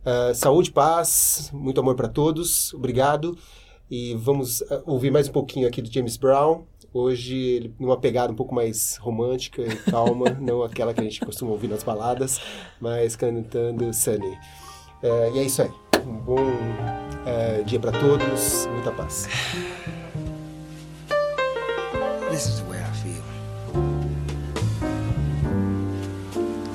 ah, 0.05 0.33
saúde, 0.35 0.71
paz, 0.71 1.51
muito 1.53 1.81
amor 1.81 1.95
para 1.95 2.09
todos. 2.09 2.73
Obrigado. 2.73 3.37
E 3.91 4.15
vamos 4.15 4.63
ah, 4.63 4.83
ouvir 4.87 5.11
mais 5.11 5.29
um 5.29 5.33
pouquinho 5.33 5.69
aqui 5.69 5.83
do 5.83 5.93
James 5.93 6.17
Brown. 6.17 6.65
Hoje, 6.93 7.73
numa 7.79 7.99
pegada 7.99 8.33
um 8.33 8.37
pouco 8.37 8.55
mais 8.55 8.97
romântica 8.97 9.63
e 9.63 9.77
calma, 9.91 10.31
não 10.41 10.63
aquela 10.63 10.93
que 10.93 11.01
a 11.01 11.05
gente 11.05 11.21
costuma 11.21 11.53
ouvir 11.53 11.69
nas 11.69 11.85
baladas, 11.85 12.41
mas 12.81 13.15
cantando 13.15 13.93
Sunny. 13.95 14.37
Eh, 15.03 15.31
e 15.35 15.39
é 15.39 15.43
isso 15.45 15.63
aí. 15.63 15.71
Um 16.05 16.17
bom 16.17 16.47
eh, 17.27 17.63
dia 17.65 17.79
para 17.79 17.93
todos, 17.93 18.67
muita 18.73 18.91
paz. 18.91 19.29
This 22.31 22.47
is 22.47 22.61
the 22.61 22.65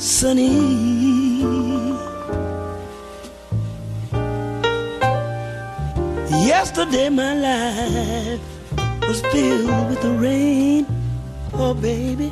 Sunny. 0.05 1.41
Yesterday 6.45 7.09
my 7.09 7.33
life 7.33 8.39
was 9.01 9.21
filled 9.31 9.89
with 9.89 10.03
the 10.03 10.11
rain. 10.11 10.85
Oh, 11.53 11.73
baby. 11.73 12.31